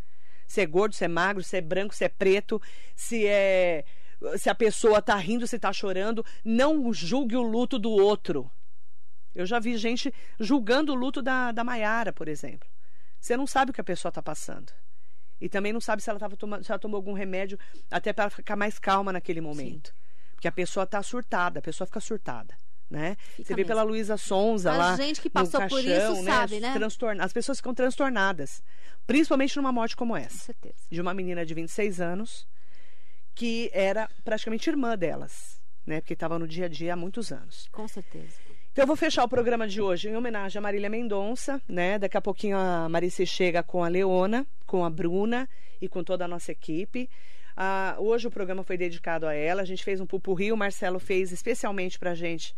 Se 0.46 0.60
é 0.62 0.66
gordo, 0.66 0.94
se 0.94 1.04
é 1.04 1.08
magro, 1.08 1.42
se 1.42 1.56
é 1.56 1.60
branco, 1.60 1.94
se 1.94 2.04
é 2.04 2.08
preto, 2.08 2.60
se 2.96 3.26
é 3.26 3.84
se 4.37 4.48
a 4.48 4.55
pessoa 4.55 4.98
está 4.98 5.16
rindo, 5.16 5.46
se 5.46 5.57
está 5.57 5.72
chorando, 5.72 6.24
não 6.44 6.92
julgue 6.92 7.37
o 7.37 7.42
luto 7.42 7.79
do 7.79 7.90
outro. 7.90 8.50
Eu 9.35 9.46
já 9.46 9.59
vi 9.59 9.77
gente 9.77 10.14
julgando 10.38 10.92
o 10.92 10.94
luto 10.94 11.20
da, 11.20 11.50
da 11.50 11.64
Maiara, 11.64 12.12
por 12.12 12.29
exemplo. 12.29 12.68
Você 13.20 13.37
não 13.37 13.46
sabe 13.46 13.70
o 13.70 13.74
que 13.74 13.81
a 13.81 13.85
pessoa 13.85 14.11
está 14.11 14.22
passando. 14.22 14.72
E 15.40 15.48
também 15.48 15.72
não 15.72 15.81
sabe 15.81 16.03
se 16.03 16.09
ela, 16.09 16.18
tava 16.18 16.37
tomando, 16.37 16.64
se 16.64 16.70
ela 16.70 16.79
tomou 16.79 16.96
algum 16.96 17.12
remédio 17.12 17.59
até 17.90 18.12
para 18.12 18.31
ficar 18.31 18.57
mais 18.57 18.79
calma 18.79 19.12
naquele 19.12 19.40
momento. 19.40 19.88
Sim. 19.88 19.94
Porque 20.35 20.48
a 20.48 20.53
pessoa 20.53 20.85
está 20.85 21.03
surtada, 21.03 21.59
a 21.59 21.62
pessoa 21.62 21.87
fica 21.87 22.00
surtada. 22.00 22.57
Né? 22.88 23.16
Fica 23.16 23.48
Você 23.48 23.55
vê 23.55 23.62
mesmo. 23.62 23.68
pela 23.68 23.83
Luísa 23.83 24.16
Sonza 24.16 24.72
a 24.72 24.77
lá. 24.77 24.92
A 24.92 24.96
gente 24.96 25.20
que 25.20 25.29
passou 25.29 25.59
caixão, 25.59 25.79
por 25.79 25.85
isso 25.85 26.22
né? 26.22 26.33
sabe, 26.33 26.61
né? 26.61 26.74
Transtorna... 26.74 27.24
As 27.24 27.33
pessoas 27.33 27.59
ficam 27.59 27.74
transtornadas. 27.74 28.62
Principalmente 29.07 29.57
numa 29.57 29.72
morte 29.72 29.96
como 29.96 30.16
essa. 30.16 30.38
Com 30.38 30.44
certeza. 30.44 30.74
De 30.90 31.00
uma 31.00 31.12
menina 31.12 31.44
de 31.44 31.55
26 31.55 32.00
anos 32.00 32.46
que 33.34 33.70
era 33.72 34.08
praticamente 34.24 34.68
irmã 34.70 34.96
delas, 34.96 35.60
né? 35.86 36.00
Porque 36.00 36.14
estava 36.14 36.38
no 36.38 36.46
dia 36.46 36.66
a 36.66 36.68
dia 36.68 36.94
há 36.94 36.96
muitos 36.96 37.32
anos. 37.32 37.68
Com 37.72 37.88
certeza. 37.88 38.36
Então 38.72 38.82
eu 38.82 38.86
vou 38.86 38.96
fechar 38.96 39.24
o 39.24 39.28
programa 39.28 39.68
de 39.68 39.80
hoje 39.80 40.08
em 40.08 40.16
homenagem 40.16 40.58
a 40.58 40.62
Marília 40.62 40.90
Mendonça, 40.90 41.62
né? 41.68 41.98
Daqui 41.98 42.16
a 42.16 42.20
pouquinho 42.20 42.56
a 42.56 42.88
Marice 42.88 43.24
chega 43.24 43.62
com 43.62 43.84
a 43.84 43.88
Leona, 43.88 44.46
com 44.66 44.84
a 44.84 44.90
Bruna 44.90 45.48
e 45.80 45.88
com 45.88 46.02
toda 46.02 46.24
a 46.24 46.28
nossa 46.28 46.52
equipe. 46.52 47.08
Ah, 47.56 47.96
hoje 48.00 48.26
o 48.26 48.30
programa 48.30 48.64
foi 48.64 48.76
dedicado 48.76 49.26
a 49.26 49.34
ela. 49.34 49.62
A 49.62 49.64
gente 49.64 49.84
fez 49.84 50.00
um 50.00 50.06
pupurri, 50.06 50.50
o 50.50 50.56
Marcelo 50.56 50.98
fez 50.98 51.30
especialmente 51.30 51.98
pra 51.98 52.14
gente. 52.14 52.54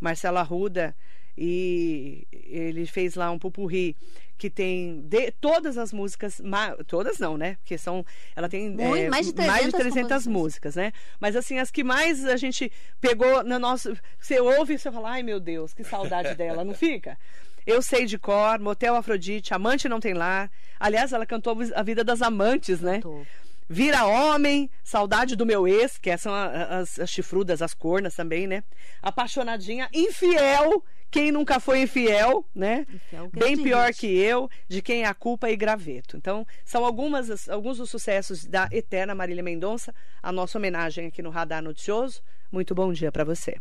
Marcelo 0.00 0.38
Arruda 0.38 0.94
e 1.36 2.26
ele 2.30 2.86
fez 2.86 3.14
lá 3.14 3.30
um 3.30 3.38
pupurri 3.38 3.96
que 4.38 4.50
tem 4.50 5.00
de, 5.02 5.30
todas 5.32 5.78
as 5.78 5.92
músicas, 5.92 6.40
ma, 6.40 6.72
todas 6.86 7.18
não, 7.18 7.36
né? 7.36 7.56
Porque 7.56 7.78
são, 7.78 8.04
ela 8.34 8.48
tem 8.48 8.70
Muito, 8.70 8.96
é, 8.96 9.08
mais 9.08 9.26
de 9.26 9.32
300, 9.32 9.54
mais 9.54 9.72
de 9.72 9.78
300 9.78 10.26
músicas, 10.26 10.76
né? 10.76 10.92
Mas 11.18 11.34
assim, 11.36 11.58
as 11.58 11.70
que 11.70 11.82
mais 11.82 12.24
a 12.24 12.36
gente 12.36 12.70
pegou 13.00 13.42
na 13.42 13.58
nossa, 13.58 13.96
você 14.18 14.38
ouve 14.40 14.74
e 14.74 14.78
você 14.78 14.92
fala, 14.92 15.10
ai 15.10 15.22
meu 15.22 15.40
Deus, 15.40 15.72
que 15.72 15.82
saudade 15.82 16.34
dela, 16.36 16.64
não 16.64 16.74
fica? 16.74 17.18
Eu 17.66 17.82
sei 17.82 18.06
de 18.06 18.18
cor, 18.18 18.60
Motel 18.60 18.94
Afrodite, 18.94 19.52
Amante 19.52 19.88
Não 19.88 19.98
Tem 19.98 20.14
Lá. 20.14 20.48
Aliás, 20.78 21.12
ela 21.12 21.26
cantou 21.26 21.56
a 21.74 21.82
vida 21.82 22.04
das 22.04 22.22
amantes, 22.22 22.80
né? 22.80 22.96
Cantou. 22.96 23.26
Vira 23.68 24.04
Homem, 24.04 24.70
Saudade 24.84 25.34
do 25.34 25.44
Meu 25.44 25.66
Ex, 25.66 25.98
que 25.98 26.16
são 26.16 26.32
as, 26.32 27.00
as 27.00 27.10
chifrudas, 27.10 27.60
as 27.60 27.74
cornas 27.74 28.14
também, 28.14 28.46
né? 28.46 28.62
Apaixonadinha, 29.02 29.88
Infiel, 29.92 30.84
quem 31.10 31.32
nunca 31.32 31.58
foi 31.60 31.82
infiel, 31.82 32.44
né? 32.54 32.86
Infiel, 32.92 33.30
Bem 33.32 33.62
pior 33.62 33.92
que 33.92 34.06
eu, 34.06 34.50
de 34.68 34.82
quem 34.82 35.02
é 35.02 35.06
a 35.06 35.14
culpa 35.14 35.50
e 35.50 35.56
graveto. 35.56 36.16
Então, 36.16 36.46
são 36.64 36.84
algumas, 36.84 37.48
alguns 37.48 37.78
dos 37.78 37.90
sucessos 37.90 38.44
da 38.44 38.68
eterna 38.70 39.14
Marília 39.14 39.42
Mendonça, 39.42 39.94
a 40.22 40.30
nossa 40.30 40.58
homenagem 40.58 41.06
aqui 41.06 41.22
no 41.22 41.30
Radar 41.30 41.62
Noticioso. 41.62 42.22
Muito 42.50 42.74
bom 42.74 42.92
dia 42.92 43.10
para 43.10 43.24
você. 43.24 43.56